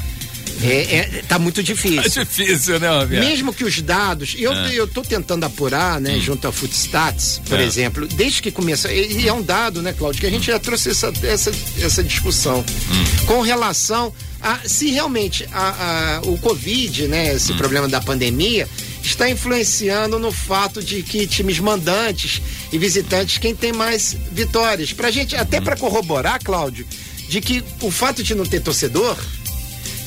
é, 0.72 0.96
é- 1.18 1.22
tá 1.28 1.38
muito 1.40 1.60
é 1.60 1.64
difícil. 1.64 2.24
difícil, 2.26 2.80
né, 2.80 2.90
Roberto? 2.90 3.24
Mesmo 3.26 3.54
que 3.54 3.64
os 3.64 3.82
dados, 3.82 4.36
eu, 4.38 4.54
É. 4.54 4.74
eu 4.74 4.88
tô 4.88 5.02
tentando 5.02 5.44
apurar, 5.46 6.00
né, 6.02 6.20
junto 6.20 6.46
ao 6.48 6.54
Footstats, 6.54 7.42
por 7.48 7.60
É. 7.60 7.64
exemplo, 7.64 8.08
desde 8.08 8.42
que 8.42 8.52
começou, 8.52 8.90
e, 8.92 9.22
e 9.24 9.28
é 9.28 9.34
um 9.34 9.42
dado, 9.42 9.82
né, 9.82 9.94
Cláudio, 9.94 10.22
que 10.22 10.28
a 10.28 10.30
gente 10.30 10.48
já 10.48 10.60
trouxe 10.60 10.90
essa, 10.90 11.12
essa, 11.24 11.52
essa 11.82 12.04
discussão 12.04 12.60
Hum. 12.60 13.26
com 13.26 13.42
relação 13.42 14.14
a 14.42 14.60
se 14.68 14.92
realmente 14.92 15.48
a, 15.52 16.20
a- 16.20 16.22
o 16.28 16.38
Covid, 16.38 17.08
né, 17.08 17.34
esse 17.36 17.54
Hum. 17.54 17.58
problema 17.58 17.88
da 17.88 18.00
pandemia, 18.02 18.68
está 19.04 19.30
influenciando 19.30 20.18
no 20.20 20.32
fato 20.32 20.82
de 20.84 21.02
que 21.04 21.26
times 21.28 21.60
mandantes 21.60 22.42
e 22.72 22.78
visitantes 22.78 23.38
quem 23.38 23.56
tem 23.56 23.72
mais 23.72 24.16
vitórias. 24.32 24.94
Pra 24.94 25.12
gente, 25.12 25.36
até 25.36 25.60
Hum. 25.60 25.64
para 25.64 25.76
corroborar, 25.76 26.40
Cláudio, 26.44 26.86
de 27.30 27.42
que 27.42 27.64
o 27.82 27.90
fato 27.92 28.22
de 28.24 28.36
não 28.36 28.46
ter 28.46 28.60
torcedor 28.62 29.18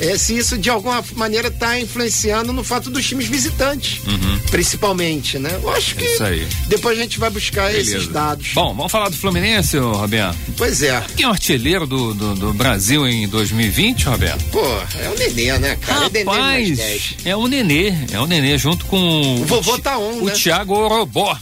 é, 0.01 0.17
se 0.19 0.37
isso 0.37 0.57
de 0.59 0.71
alguma 0.71 1.05
maneira 1.17 1.49
está 1.49 1.79
influenciando 1.79 2.53
no 2.53 2.63
fato 2.65 2.91
dos 2.91 3.07
times 3.07 3.27
visitantes, 3.27 4.01
principalmente, 4.51 5.39
né? 5.39 5.59
Eu 5.63 5.71
acho 5.71 5.95
que 5.95 6.05
Uhum. 6.05 6.15
Isso 6.15 6.25
aí. 6.25 6.47
depois 6.69 6.99
a 6.99 7.03
gente 7.03 7.19
vai 7.19 7.31
buscar 7.31 7.73
esses 7.73 7.93
Beleza. 7.93 8.11
dados. 8.13 8.49
Bom, 8.55 8.75
vamos 8.75 8.91
falar 8.91 9.09
do 9.09 9.17
Fluminense, 9.17 9.77
Roberto. 9.79 10.37
Pois 10.57 10.83
é. 10.83 11.03
Quem 11.17 11.25
é 11.25 11.29
o 11.29 11.33
artilheiro 11.33 11.87
do, 11.87 12.15
do, 12.15 12.35
do 12.35 12.53
Brasil 12.55 13.07
em 13.07 13.29
2020, 13.29 14.05
Roberto? 14.05 14.43
Pô, 14.51 14.61
é 14.99 15.09
o 15.11 15.19
Nenê, 15.19 15.59
né, 15.59 15.77
cara? 15.77 16.07
é 16.07 16.11
Nenê 16.11 16.25
mais 16.25 16.77
10. 16.77 16.79
Rapaz, 16.79 17.17
é 17.27 17.37
o 17.37 17.47
Nenê, 17.47 17.93
é 18.13 18.21
o 18.21 18.27
Nenê 18.27 18.57
junto 18.59 18.85
com 18.87 19.37
O 19.41 19.45
vovô 19.45 19.77
Ti- 19.77 19.83
tá 19.83 19.99
on, 19.99 20.23
o 20.23 20.25
né? 20.27 20.33
Thiago 20.33 20.75
Orobó. 20.75 21.37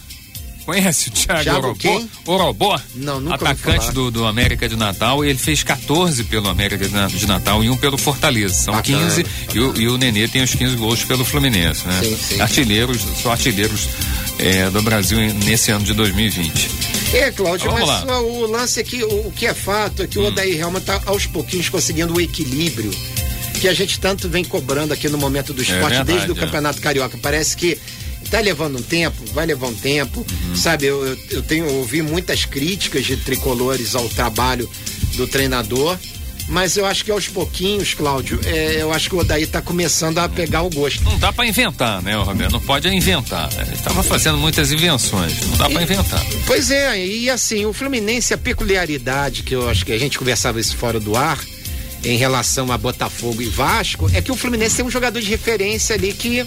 Conhece 0.66 1.08
o 1.08 1.12
Thiago, 1.12 1.42
Thiago 1.44 1.58
Orobó? 1.60 1.78
quem? 1.78 2.10
Orobó? 2.26 2.80
Não, 2.96 3.20
nunca 3.20 3.36
Atacante 3.36 3.92
do, 3.92 4.10
do 4.10 4.26
América 4.26 4.68
de 4.68 4.74
Natal 4.76 5.24
e 5.24 5.28
ele 5.30 5.38
fez 5.38 5.62
14 5.62 6.24
pelo 6.24 6.48
América 6.48 6.86
de 6.88 6.92
Na- 6.92 7.06
de 7.06 7.24
Natal 7.26 7.62
e 7.64 7.70
um 7.70 7.76
pelo 7.76 7.96
Fortaleza. 7.96 8.52
São 8.54 8.74
Bacana, 8.74 8.98
15 9.08 9.26
e 9.54 9.60
o, 9.60 9.80
e 9.80 9.88
o 9.88 9.96
Nenê 9.96 10.26
tem 10.26 10.42
os 10.42 10.54
15 10.54 10.74
gols 10.76 11.04
pelo 11.04 11.24
Fluminense, 11.24 11.86
né? 11.86 12.00
Sim, 12.02 12.16
sim. 12.16 12.40
Artilheiros, 12.40 13.00
só 13.22 13.30
artilheiros 13.30 13.88
é, 14.40 14.68
do 14.68 14.82
Brasil 14.82 15.18
nesse 15.44 15.70
ano 15.70 15.84
de 15.84 15.94
2020. 15.94 16.68
É, 17.14 17.30
Cláudio, 17.30 17.70
Vamos 17.70 17.88
mas 17.88 18.04
lá. 18.04 18.20
o 18.20 18.46
lance 18.50 18.80
aqui, 18.80 19.04
o, 19.04 19.28
o 19.28 19.32
que 19.34 19.46
é 19.46 19.54
fato 19.54 20.02
é 20.02 20.06
que 20.08 20.18
Hum. 20.18 20.22
o 20.24 20.26
Odair 20.26 20.58
Helma 20.60 20.80
tá 20.80 21.00
aos 21.06 21.24
pouquinhos 21.26 21.68
conseguindo 21.68 22.12
o 22.12 22.20
equilíbrio 22.20 22.90
que 23.60 23.68
a 23.68 23.72
gente 23.72 23.98
tanto 24.00 24.28
vem 24.28 24.44
cobrando 24.44 24.92
aqui 24.92 25.08
no 25.08 25.16
momento 25.16 25.54
do 25.54 25.62
esporte 25.62 25.94
verdade, 25.96 26.04
desde 26.12 26.32
o 26.32 26.36
é. 26.36 26.40
Campeonato 26.40 26.80
Carioca. 26.80 27.16
Parece 27.22 27.56
que 27.56 27.78
tá 28.26 28.40
levando 28.40 28.78
um 28.78 28.82
tempo, 28.82 29.16
vai 29.32 29.46
levar 29.46 29.66
um 29.68 29.74
tempo, 29.74 30.24
Uhum. 30.48 30.56
sabe? 30.56 30.86
Eu, 30.86 31.04
eu, 31.06 31.18
eu 31.30 31.42
tenho 31.42 31.66
ouvi 31.74 32.02
muitas 32.02 32.44
críticas 32.44 33.04
de 33.04 33.16
tricolores 33.16 33.94
ao 33.94 34.08
trabalho 34.08 34.68
do 35.16 35.26
treinador. 35.26 35.96
Mas 36.48 36.76
eu 36.76 36.86
acho 36.86 37.04
que 37.04 37.10
aos 37.10 37.26
pouquinhos, 37.26 37.92
Cláudio, 37.92 38.38
é, 38.44 38.76
eu 38.80 38.92
acho 38.92 39.08
que 39.08 39.16
o 39.16 39.18
Odaí 39.18 39.48
tá 39.48 39.60
começando 39.60 40.18
a 40.18 40.28
pegar 40.28 40.62
o 40.62 40.70
gosto. 40.70 41.02
Não 41.02 41.18
dá 41.18 41.32
para 41.32 41.44
inventar, 41.44 42.00
né, 42.02 42.14
Roberto? 42.14 42.52
Não 42.52 42.60
pode 42.60 42.86
inventar. 42.88 43.50
Ele 43.60 43.74
estava 43.74 44.00
fazendo 44.04 44.38
muitas 44.38 44.70
invenções. 44.70 45.40
Não 45.44 45.56
dá 45.56 45.68
para 45.68 45.82
inventar. 45.82 46.24
Pois 46.46 46.70
é, 46.70 47.04
e 47.04 47.28
assim, 47.28 47.66
o 47.66 47.72
Fluminense, 47.72 48.32
a 48.32 48.38
peculiaridade 48.38 49.42
que 49.42 49.56
eu 49.56 49.68
acho 49.68 49.84
que 49.84 49.90
a 49.90 49.98
gente 49.98 50.16
conversava 50.20 50.60
isso 50.60 50.76
fora 50.76 51.00
do 51.00 51.16
ar, 51.16 51.40
em 52.04 52.16
relação 52.16 52.70
a 52.70 52.78
Botafogo 52.78 53.42
e 53.42 53.48
Vasco, 53.48 54.08
é 54.14 54.22
que 54.22 54.30
o 54.30 54.36
Fluminense 54.36 54.76
tem 54.76 54.84
um 54.84 54.90
jogador 54.90 55.20
de 55.20 55.26
referência 55.28 55.96
ali 55.96 56.12
que 56.12 56.46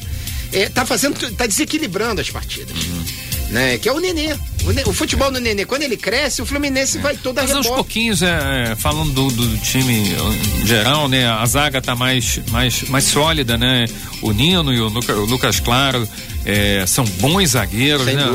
é, 0.51 0.69
tá 0.69 0.85
fazendo, 0.85 1.31
tá 1.35 1.45
desequilibrando 1.45 2.21
as 2.21 2.29
partidas. 2.29 2.75
Uhum 2.75 3.29
né? 3.49 3.77
Que 3.77 3.89
é 3.89 3.93
o 3.93 3.99
Nenê. 3.99 4.33
O, 4.33 4.89
o, 4.89 4.93
futebol 4.93 5.31
do 5.31 5.39
Nenê, 5.39 5.65
quando 5.65 5.83
ele 5.83 5.97
cresce, 5.97 6.41
o 6.41 6.45
Fluminense 6.45 6.97
é. 6.97 7.01
vai 7.01 7.17
toda 7.17 7.41
Mas 7.41 7.51
aos 7.51 7.67
pouquinhos, 7.67 8.21
é, 8.21 8.71
é, 8.71 8.75
falando 8.75 9.11
do, 9.11 9.27
do, 9.29 9.57
time 9.57 10.15
em 10.61 10.65
geral, 10.65 11.07
né? 11.07 11.27
A 11.27 11.45
zaga 11.45 11.81
tá 11.81 11.95
mais, 11.95 12.39
mais, 12.51 12.83
mais 12.83 13.05
sólida, 13.05 13.57
né? 13.57 13.85
O 14.21 14.31
Nino 14.31 14.73
e 14.73 14.79
o, 14.79 14.87
Luca, 14.89 15.13
o 15.15 15.25
Lucas 15.25 15.59
Claro 15.59 16.07
é, 16.45 16.85
são 16.85 17.03
bons 17.19 17.51
zagueiros, 17.51 18.05
Sem 18.05 18.15
né? 18.15 18.25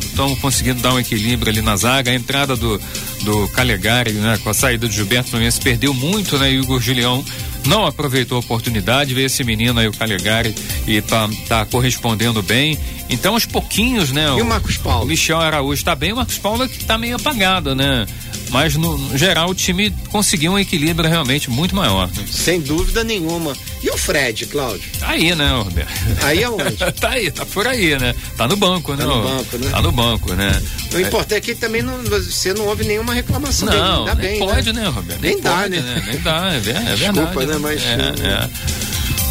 Estão 0.00 0.34
conseguindo 0.36 0.80
dar 0.80 0.94
um 0.94 0.98
equilíbrio 0.98 1.50
ali 1.50 1.62
na 1.62 1.76
zaga. 1.76 2.10
A 2.10 2.14
entrada 2.14 2.56
do, 2.56 2.80
do 3.22 3.48
Calegari, 3.48 4.12
né? 4.12 4.38
Com 4.42 4.50
a 4.50 4.54
saída 4.54 4.88
do 4.88 4.92
Gilberto 4.92 5.30
Fluminense 5.30 5.60
perdeu 5.60 5.94
muito, 5.94 6.38
né? 6.38 6.50
E 6.50 6.58
o 6.58 6.62
Igor 6.62 6.80
Julião 6.80 7.24
não 7.66 7.86
aproveitou 7.86 8.36
a 8.36 8.40
oportunidade, 8.40 9.14
veio 9.14 9.26
esse 9.26 9.44
menino 9.44 9.78
aí, 9.78 9.88
o 9.88 9.92
Calegari, 9.92 10.54
e 10.86 11.00
tá, 11.00 11.28
tá 11.48 11.64
correspondendo 11.66 12.42
bem. 12.42 12.78
Então, 13.08 13.34
aos 13.34 13.44
pouquinhos, 13.44 14.10
né? 14.10 14.26
E 14.36 14.42
o, 14.42 14.46
Marcos 14.46 14.76
Paulo? 14.76 15.04
O 15.04 15.06
Michel 15.06 15.38
Araújo 15.38 15.84
tá 15.84 15.94
bem, 15.94 16.12
o 16.12 16.16
Marcos 16.16 16.38
Paulo 16.38 16.64
é 16.64 16.68
que 16.68 16.84
tá 16.84 16.96
meio 16.96 17.16
apagado, 17.16 17.74
né? 17.74 18.06
Mas 18.52 18.76
no, 18.76 18.98
no, 18.98 19.16
geral 19.16 19.48
o 19.48 19.54
time 19.54 19.90
conseguiu 20.10 20.52
um 20.52 20.58
equilíbrio 20.58 21.08
realmente 21.08 21.50
muito 21.50 21.74
maior. 21.74 22.08
Né? 22.08 22.24
Sem 22.30 22.60
dúvida 22.60 23.02
nenhuma. 23.02 23.54
E 23.82 23.88
o 23.88 23.96
Fred, 23.96 24.44
Cláudio? 24.46 24.90
Tá 25.00 25.08
aí, 25.08 25.34
né, 25.34 25.50
Roberto? 25.52 25.90
Aí 26.22 26.44
aonde? 26.44 26.76
tá 27.00 27.08
aí, 27.08 27.30
tá 27.30 27.46
por 27.46 27.66
aí, 27.66 27.98
né? 27.98 28.14
Tá 28.36 28.46
no 28.46 28.54
banco, 28.54 28.92
né? 28.92 29.04
Tá 29.04 29.06
no 29.06 29.22
banco, 29.22 29.58
né? 29.58 29.70
Tá 29.70 29.82
no 29.82 29.92
banco, 29.92 30.34
né? 30.34 30.62
O 30.92 31.00
importante 31.00 31.34
é 31.34 31.40
que 31.40 31.54
também 31.54 31.80
não, 31.80 32.04
você 32.04 32.52
não 32.52 32.66
houve 32.66 32.84
nenhuma 32.84 33.14
reclamação 33.14 33.66
não, 33.66 34.04
dele. 34.04 34.10
Ainda 34.10 34.14
bem, 34.14 34.38
pode, 34.38 34.72
né, 34.74 34.82
né 34.82 34.88
Roberto? 34.88 35.20
Nem, 35.22 35.32
nem 35.32 35.42
dá, 35.42 35.56
pode, 35.56 35.70
né? 35.70 35.80
né? 35.80 36.04
Nem 36.06 36.20
dá, 36.20 36.52
é, 36.52 36.56
é 36.56 36.60
verdade. 36.60 36.96
Desculpa, 36.96 37.46
né? 37.46 37.51
Mas. 37.58 37.82
É, 37.82 37.94
é. 38.26 38.50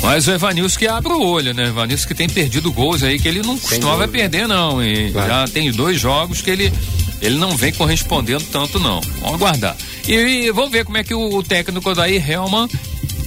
Mas 0.02 0.28
o 0.28 0.32
Evanilson 0.32 0.80
que 0.80 0.88
abre 0.88 1.14
o 1.14 1.22
olho, 1.22 1.54
né? 1.54 1.68
Evanilson 1.68 2.08
que 2.08 2.16
tem 2.16 2.28
perdido 2.28 2.72
gols 2.72 3.04
aí 3.04 3.20
que 3.20 3.28
ele 3.28 3.42
não 3.42 3.58
costumava 3.58 4.08
perder, 4.08 4.48
não. 4.48 4.84
E 4.84 5.12
claro. 5.12 5.30
já 5.30 5.48
tem 5.48 5.72
dois 5.72 6.00
jogos 6.00 6.42
que 6.42 6.50
ele 6.50 6.74
ele 7.22 7.38
não 7.38 7.56
vem 7.56 7.72
correspondendo 7.72 8.44
tanto, 8.52 8.80
não. 8.80 9.00
Vamos 9.20 9.36
aguardar. 9.36 9.78
E, 10.08 10.14
e 10.14 10.52
vamos 10.52 10.72
ver 10.72 10.84
como 10.84 10.98
é 10.98 11.04
que 11.04 11.14
o, 11.14 11.36
o 11.36 11.44
técnico 11.44 11.94
daí, 11.94 12.18
Helman, 12.18 12.68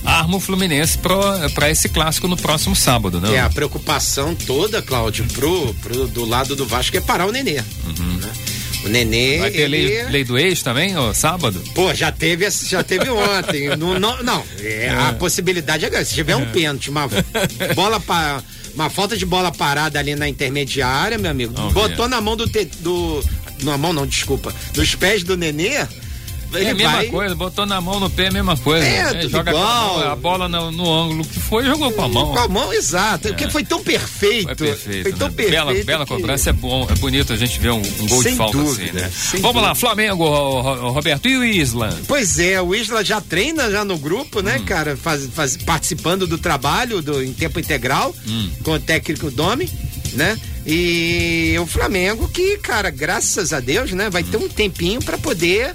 arma 0.04 0.36
o 0.36 0.40
Fluminense 0.40 0.98
para 0.98 1.70
esse 1.70 1.88
clássico 1.88 2.26
no 2.26 2.36
próximo 2.36 2.74
sábado, 2.74 3.20
né? 3.20 3.34
É, 3.34 3.40
a 3.40 3.48
preocupação 3.48 4.34
toda, 4.34 4.82
Cláudio, 4.82 5.24
pro, 5.32 5.72
pro, 5.74 6.08
do 6.08 6.24
lado 6.24 6.56
do 6.56 6.66
Vasco 6.66 6.96
é 6.96 7.00
parar 7.00 7.26
o 7.26 7.32
Nenê. 7.32 7.58
Uhum. 7.58 8.13
O 8.84 8.88
Nenê. 8.88 9.38
Vai 9.38 9.50
ter 9.50 9.62
ele... 9.62 9.86
lei, 9.86 10.02
lei, 10.04 10.24
do 10.24 10.38
ex 10.38 10.62
também, 10.62 10.96
ó, 10.96 11.12
sábado? 11.12 11.62
Pô, 11.74 11.94
já 11.94 12.12
teve, 12.12 12.48
já 12.50 12.82
teve 12.82 13.08
ontem. 13.10 13.68
no, 13.76 13.98
no, 13.98 14.22
não, 14.22 14.44
é, 14.60 14.86
é. 14.86 14.90
a 14.90 15.12
possibilidade 15.12 15.84
é 15.84 15.90
grande. 15.90 16.08
Se 16.08 16.14
tiver 16.14 16.36
um 16.36 16.42
é. 16.42 16.46
pênalti, 16.46 16.90
uma 16.90 17.08
bola 17.74 17.98
para 17.98 18.42
uma 18.74 18.90
falta 18.90 19.16
de 19.16 19.24
bola 19.24 19.52
parada 19.52 19.98
ali 19.98 20.14
na 20.14 20.28
intermediária, 20.28 21.16
meu 21.16 21.30
amigo. 21.30 21.54
Vamos 21.54 21.72
botou 21.72 22.04
ver. 22.04 22.10
na 22.10 22.20
mão 22.20 22.36
do, 22.36 22.48
te, 22.48 22.64
do 22.80 23.22
na 23.62 23.78
mão 23.78 23.92
não, 23.92 24.06
desculpa, 24.06 24.54
nos 24.76 24.94
pés 24.94 25.22
do 25.22 25.36
Nenê, 25.36 25.86
é 26.62 26.70
a 26.70 26.74
mesma 26.74 26.92
vai... 26.92 27.06
coisa, 27.06 27.34
botou 27.34 27.66
na 27.66 27.80
mão 27.80 28.00
no 28.00 28.10
pé, 28.10 28.28
a 28.28 28.30
mesma 28.32 28.56
coisa. 28.56 28.84
É, 28.84 29.24
é 29.24 29.28
joga 29.28 29.50
igual. 29.50 30.00
A, 30.00 30.12
a, 30.12 30.16
bola 30.16 30.48
no, 30.48 30.70
no, 30.70 30.92
ângulo 30.92 31.24
que 31.24 31.40
foi, 31.40 31.64
jogou 31.64 31.90
com 31.92 32.02
a 32.02 32.08
mão. 32.08 32.32
Com 32.32 32.38
a 32.38 32.48
mão, 32.48 32.72
exato. 32.72 33.28
É. 33.28 33.30
Porque 33.30 33.50
foi 33.50 33.64
tão 33.64 33.82
perfeito. 33.82 34.46
Foi 34.46 34.54
perfeito. 34.54 35.02
Foi 35.02 35.12
tão 35.12 35.28
né? 35.28 35.34
perfeito. 35.34 35.50
Bela, 35.50 35.84
bela 35.84 36.06
que... 36.06 36.14
cobrança, 36.14 36.50
é 36.50 36.52
bom, 36.52 36.86
é 36.90 36.94
bonito 36.96 37.32
a 37.32 37.36
gente 37.36 37.58
ver 37.58 37.70
um, 37.70 37.82
um 38.00 38.06
gol 38.06 38.22
Sem 38.22 38.32
de 38.32 38.38
falta 38.38 38.58
dúvida, 38.58 39.06
assim, 39.06 39.36
né? 39.36 39.42
Vamos 39.42 39.42
dúvida. 39.42 39.60
lá, 39.60 39.74
Flamengo, 39.74 40.60
Roberto, 40.90 41.28
e 41.28 41.36
o 41.36 41.44
Isla? 41.44 41.98
Pois 42.06 42.38
é, 42.38 42.60
o 42.60 42.74
Isla 42.74 43.04
já 43.04 43.20
treina 43.20 43.70
já 43.70 43.84
no 43.84 43.98
grupo, 43.98 44.40
né, 44.40 44.58
hum. 44.58 44.64
cara? 44.64 44.96
Faz, 44.96 45.26
faz, 45.32 45.56
participando 45.56 46.26
do 46.26 46.38
trabalho 46.38 47.02
do, 47.02 47.22
em 47.22 47.32
tempo 47.32 47.58
integral 47.58 48.14
hum. 48.26 48.50
com 48.62 48.72
o 48.72 48.80
técnico 48.80 49.30
Domi, 49.30 49.68
né? 50.12 50.38
E 50.66 51.54
o 51.60 51.66
Flamengo 51.66 52.28
que, 52.28 52.56
cara, 52.58 52.88
graças 52.90 53.52
a 53.52 53.60
Deus, 53.60 53.92
né, 53.92 54.08
vai 54.08 54.22
hum. 54.22 54.26
ter 54.26 54.36
um 54.36 54.48
tempinho 54.48 55.02
para 55.02 55.18
poder 55.18 55.74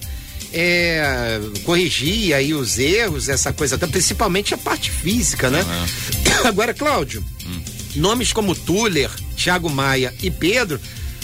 é, 0.54 1.40
corrigir 1.64 2.34
aí 2.34 2.54
os 2.54 2.80
erros, 2.80 3.30
essa 3.30 3.54
coisa, 3.54 3.78
principalmente 3.78 4.54
a 4.54 4.58
parte 4.58 4.90
física, 4.90 5.50
né? 5.50 5.62
Uhum. 5.62 6.42
Agora, 6.48 6.74
Cláudio, 6.74 7.24
hum. 7.46 7.62
nomes 7.96 8.34
como 8.34 8.56
Tuller, 8.56 9.10
Thiago 9.36 9.70
Maia 9.70 10.14
e 10.22 10.32
Pedro 10.32 10.80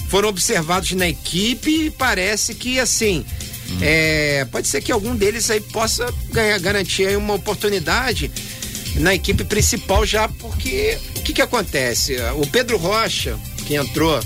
foram 0.10 0.30
observados 0.30 0.92
na 0.92 1.08
equipe 1.10 1.86
e 1.86 1.92
parece 1.92 2.56
que 2.56 2.80
assim. 2.80 3.26
Hum. 3.70 3.78
É, 3.82 4.46
pode 4.52 4.68
ser 4.68 4.80
que 4.82 4.92
algum 4.92 5.16
deles 5.16 5.50
aí 5.50 5.60
possa 5.60 6.14
ganhar, 6.32 6.60
garantir 6.60 7.08
aí 7.08 7.16
uma 7.16 7.34
oportunidade 7.34 8.32
na 8.96 9.16
equipe 9.16 9.44
principal 9.44 10.06
já, 10.06 10.28
porque 10.28 10.98
o 11.18 11.22
que 11.22 11.34
que 11.34 11.42
acontece? 11.42 12.16
O 12.36 12.46
Pedro 12.48 12.78
Rocha, 12.78 13.38
que 13.66 13.76
entrou 13.76 14.22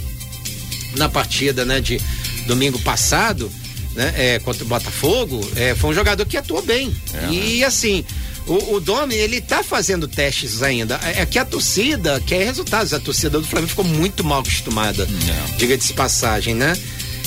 na 0.98 1.08
partida 1.08 1.64
né, 1.64 1.80
de 1.80 2.02
domingo 2.46 2.78
passado, 2.80 3.50
né, 3.96 4.14
é, 4.16 4.40
contra 4.40 4.64
o 4.64 4.68
Botafogo, 4.68 5.40
é, 5.56 5.76
foi 5.76 5.90
um 5.90 5.94
jogador 5.94 6.26
que 6.26 6.38
atuou 6.38 6.62
bem. 6.62 6.96
É, 7.14 7.32
e 7.32 7.60
né? 7.60 7.66
assim, 7.66 8.06
o, 8.46 8.76
o 8.76 8.80
Domi, 8.80 9.16
ele 9.16 9.42
tá 9.42 9.64
fazendo 9.64 10.08
testes 10.08 10.64
ainda. 10.64 11.00
É, 11.04 11.22
é 11.22 11.26
que 11.26 11.38
a 11.38 11.46
torcida 11.46 12.22
quer 12.26 12.44
resultados. 12.44 12.94
A 12.94 13.00
torcida 13.00 13.40
do 13.40 13.46
Flamengo 13.46 13.70
ficou 13.70 13.86
muito 13.86 14.24
mal 14.24 14.40
acostumada, 14.40 15.04
é. 15.04 15.56
diga-se 15.58 15.94
passagem, 15.94 16.56
né? 16.56 16.76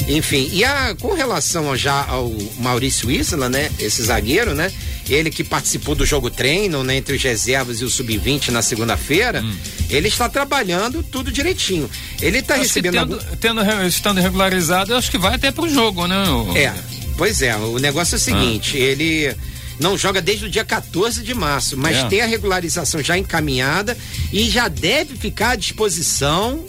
Enfim, 0.09 0.49
e 0.53 0.65
a, 0.65 0.97
com 1.01 1.15
relação 1.15 1.77
já 1.77 2.05
ao 2.07 2.33
Maurício 2.59 3.11
Isla, 3.11 3.49
né? 3.49 3.71
Esse 3.79 4.03
zagueiro, 4.03 4.55
né? 4.55 4.73
Ele 5.09 5.31
que 5.31 5.43
participou 5.43 5.95
do 5.95 6.07
jogo 6.07 6.31
treino, 6.31 6.83
né? 6.85 6.97
Entre 6.97 7.17
os 7.17 7.23
reservas 7.23 7.81
e 7.81 7.85
o 7.85 7.91
sub-20 7.91 8.49
na 8.49 8.63
segunda-feira, 8.63 9.43
hum. 9.43 9.57
ele 9.91 10.09
está 10.09 10.29
trabalhando 10.29 11.03
tudo 11.03 11.31
direitinho. 11.31 11.91
Ele 12.21 12.39
está 12.39 12.55
recebendo. 12.55 12.93
Tendo, 12.93 13.15
algum... 13.15 13.37
tendo, 13.37 13.87
estando 13.87 14.21
regularizado, 14.21 14.93
eu 14.93 14.97
acho 14.97 15.11
que 15.11 15.19
vai 15.19 15.35
até 15.35 15.51
pro 15.51 15.69
jogo, 15.69 16.07
né? 16.07 16.23
O... 16.29 16.57
É, 16.57 16.73
pois 17.17 17.43
é. 17.43 17.57
O 17.57 17.79
negócio 17.79 18.15
é 18.15 18.19
o 18.19 18.21
seguinte: 18.21 18.77
ah. 18.77 18.81
ele 18.81 19.35
não 19.81 19.99
joga 19.99 20.23
desde 20.23 20.47
o 20.47 20.49
dia 20.49 20.65
14 20.65 21.23
de 21.23 21.35
março, 21.35 21.77
mas 21.77 21.99
é. 21.99 22.05
tem 22.05 22.21
a 22.21 22.27
regularização 22.27 23.03
já 23.03 23.19
encaminhada 23.19 23.97
e 24.33 24.49
já 24.49 24.69
deve 24.69 25.17
ficar 25.17 25.51
à 25.51 25.57
disposição 25.57 26.65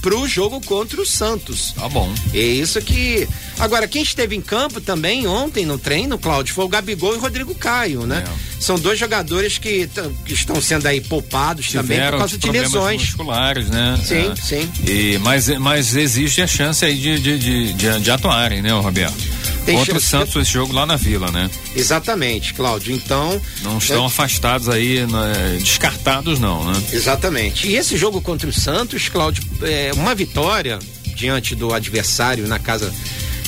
pro 0.00 0.26
jogo 0.26 0.60
contra 0.60 1.00
o 1.00 1.06
Santos. 1.06 1.72
Tá 1.72 1.88
bom. 1.88 2.12
É 2.32 2.38
isso 2.38 2.80
que. 2.80 3.28
Agora, 3.58 3.86
quem 3.86 4.02
esteve 4.02 4.34
em 4.34 4.40
campo 4.40 4.80
também 4.80 5.26
ontem 5.26 5.66
no 5.66 5.78
treino, 5.78 6.18
Cláudio, 6.18 6.54
foi 6.54 6.64
o 6.64 6.68
Gabigol 6.68 7.14
e 7.14 7.18
o 7.18 7.20
Rodrigo 7.20 7.54
Caio, 7.54 8.06
né? 8.06 8.24
É. 8.26 8.50
São 8.60 8.78
dois 8.78 8.98
jogadores 8.98 9.58
que, 9.58 9.88
que, 10.24 10.34
estão 10.34 10.60
sendo 10.60 10.86
aí 10.86 11.00
poupados 11.00 11.66
Tiveram 11.66 11.86
também 11.86 12.10
por 12.10 12.18
causa 12.18 12.38
de 12.38 12.50
lesões. 12.50 13.00
musculares, 13.02 13.68
né? 13.68 13.98
Sim, 14.04 14.32
é. 14.32 14.36
sim. 14.36 14.72
E, 14.86 15.18
mas, 15.18 15.48
mas 15.58 15.96
existe 15.96 16.42
a 16.42 16.46
chance 16.46 16.84
aí 16.84 16.96
de, 16.96 17.18
de, 17.20 17.38
de, 17.38 17.72
de, 17.72 18.00
de 18.00 18.10
atuarem, 18.10 18.62
né, 18.62 18.72
Roberto? 18.72 19.16
Tem 19.64 19.76
Contra 19.76 19.96
o 19.96 20.00
Santos 20.00 20.36
esse 20.36 20.52
jogo 20.52 20.72
lá 20.72 20.86
na 20.86 20.96
Vila, 20.96 21.30
né? 21.30 21.50
Exatamente, 21.74 22.54
Cláudio. 22.54 22.94
Então. 22.94 23.40
Não 23.62 23.78
estão 23.78 24.04
é... 24.04 24.06
afastados 24.06 24.68
aí, 24.68 25.06
né, 25.06 25.58
descartados, 25.58 26.38
não, 26.38 26.64
né? 26.64 26.82
Exatamente. 26.92 27.68
E 27.68 27.76
esse 27.76 27.96
jogo 27.96 28.20
contra 28.20 28.48
o 28.48 28.52
Santos, 28.52 29.08
Cláudio, 29.08 29.44
é 29.62 29.92
uma 29.94 30.14
vitória 30.14 30.78
diante 31.14 31.54
do 31.54 31.72
adversário 31.72 32.46
na 32.48 32.58
casa, 32.58 32.92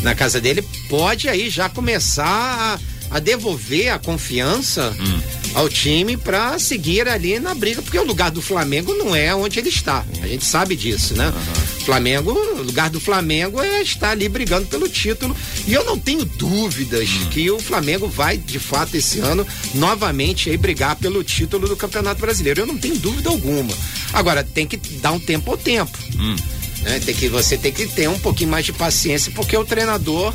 na 0.03 0.15
casa 0.15 0.41
dele, 0.41 0.63
pode 0.89 1.29
aí 1.29 1.49
já 1.49 1.69
começar 1.69 2.79
a, 3.11 3.17
a 3.17 3.19
devolver 3.19 3.89
a 3.93 3.99
confiança. 3.99 4.95
Hum 5.01 5.42
ao 5.55 5.69
time 5.69 6.17
para 6.17 6.59
seguir 6.59 7.09
ali 7.09 7.39
na 7.39 7.55
briga, 7.55 7.83
porque 7.83 7.99
o 7.99 8.05
lugar 8.05 8.31
do 8.31 8.41
Flamengo 8.43 8.95
não 8.95 9.15
é 9.15 9.35
onde 9.35 9.59
ele 9.59 9.69
está. 9.69 10.05
A 10.23 10.27
gente 10.27 10.45
sabe 10.45 10.77
disso, 10.77 11.15
né? 11.15 11.29
Uhum. 11.29 11.83
Flamengo, 11.85 12.33
o 12.33 12.63
lugar 12.63 12.89
do 12.89 13.01
Flamengo 13.01 13.61
é 13.61 13.83
estar 13.83 14.11
ali 14.11 14.29
brigando 14.29 14.67
pelo 14.67 14.89
título. 14.89 15.37
E 15.67 15.73
eu 15.73 15.85
não 15.85 15.99
tenho 15.99 16.25
dúvidas 16.25 17.09
uhum. 17.09 17.27
que 17.27 17.51
o 17.51 17.59
Flamengo 17.59 18.09
vai, 18.09 18.37
de 18.37 18.59
fato, 18.59 18.97
esse 18.97 19.19
ano, 19.19 19.47
novamente 19.75 20.49
aí 20.49 20.57
brigar 20.57 20.97
pelo 20.97 21.25
título 21.25 21.69
do 21.69 21.77
Campeonato 21.77 22.21
Brasileiro. 22.21 22.61
Eu 22.61 22.67
não 22.67 22.79
tenho 22.79 22.97
dúvida 22.97 23.29
alguma. 23.29 23.75
Agora, 24.13 24.45
tem 24.45 24.67
que 24.67 24.77
dar 24.77 25.13
um 25.13 25.21
tempo 25.21 25.51
ao 25.51 25.57
tempo. 25.57 25.99
Uhum. 26.15 26.37
Né? 26.83 27.01
Tem 27.05 27.15
que, 27.15 27.29
você 27.29 27.57
tem 27.59 27.73
que 27.73 27.87
ter 27.87 28.09
um 28.09 28.19
pouquinho 28.19 28.51
mais 28.51 28.65
de 28.65 28.73
paciência, 28.73 29.33
porque 29.35 29.57
o 29.57 29.65
treinador 29.65 30.35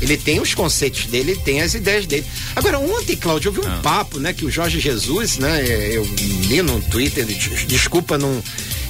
ele 0.00 0.16
tem 0.16 0.40
os 0.40 0.54
conceitos 0.54 1.06
dele, 1.06 1.32
ele 1.32 1.40
tem 1.40 1.60
as 1.60 1.74
ideias 1.74 2.06
dele. 2.06 2.24
Agora, 2.54 2.78
ontem, 2.78 3.16
Cláudio, 3.16 3.48
eu 3.48 3.52
vi 3.52 3.60
um 3.60 3.72
ah. 3.72 3.80
papo, 3.82 4.18
né, 4.18 4.32
que 4.32 4.44
o 4.44 4.50
Jorge 4.50 4.80
Jesus, 4.80 5.38
né, 5.38 5.64
eu 5.90 6.04
li 6.48 6.62
no 6.62 6.80
Twitter, 6.80 7.24
desculpa 7.66 8.18
não 8.18 8.42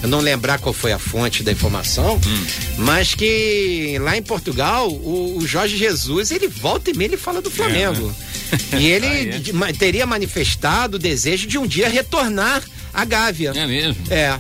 eu 0.05 0.09
não 0.09 0.21
lembrar 0.21 0.59
qual 0.59 0.75
foi 0.75 0.93
a 0.93 0.99
fonte 0.99 1.43
da 1.43 1.51
informação, 1.51 2.17
hum. 2.17 2.47
mas 2.77 3.15
que 3.15 3.97
lá 4.03 4.15
em 4.15 4.23
Portugal, 4.23 4.91
o, 4.91 5.39
o, 5.39 5.47
Jorge 5.47 5.79
Jesus, 5.79 6.31
ele 6.31 6.47
volta 6.47 6.91
e 6.91 6.95
meia 6.95 7.09
ele 7.09 7.17
fala 7.17 7.41
do 7.41 7.51
Flamengo. 7.51 8.15
É, 8.53 8.57
né? 8.77 8.83
E 8.83 8.87
ele 8.87 9.07
Aí 9.07 9.43
é. 9.69 9.73
teria 9.73 10.05
manifestado 10.05 10.97
o 10.97 11.01
desejo 11.01 11.47
de 11.47 11.57
um 11.57 11.67
dia 11.67 11.89
retornar 11.89 12.63
à 12.93 13.03
Gávea. 13.03 13.53
É 13.57 13.67
mesmo? 13.67 13.97
É. 14.11 14.39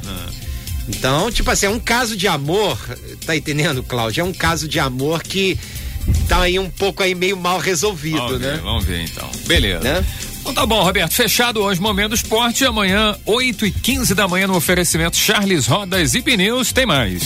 Então, 0.86 1.32
tipo 1.32 1.50
assim, 1.50 1.64
é 1.64 1.70
um 1.70 1.80
caso 1.80 2.14
de 2.14 2.28
amor, 2.28 2.78
tá 3.24 3.34
entendendo, 3.34 3.82
Cláudio? 3.82 4.20
É 4.20 4.24
um 4.24 4.34
caso 4.34 4.68
de 4.68 4.78
amor 4.78 5.22
que 5.22 5.58
tá 6.28 6.42
aí 6.42 6.58
um 6.58 6.70
pouco 6.70 7.02
aí 7.02 7.14
meio 7.14 7.36
mal 7.36 7.58
resolvido, 7.58 8.18
Vamos 8.18 8.40
ver, 8.40 8.52
né? 8.52 8.60
vamos 8.62 8.84
ver 8.84 9.04
então. 9.04 9.30
Beleza. 9.46 9.80
Né? 9.80 10.04
Então 10.40 10.52
tá 10.52 10.66
bom, 10.66 10.82
Roberto. 10.82 11.12
Fechado 11.14 11.62
hoje 11.62 11.80
Momento 11.80 12.10
do 12.10 12.14
Esporte. 12.14 12.66
Amanhã, 12.66 13.16
8 13.24 13.66
e 13.66 13.70
15 13.70 14.14
da 14.14 14.28
manhã, 14.28 14.46
no 14.46 14.54
oferecimento 14.54 15.16
Charles 15.16 15.66
Rodas 15.66 16.14
e 16.14 16.20
Pneus. 16.20 16.70
Tem 16.70 16.84
mais. 16.84 17.22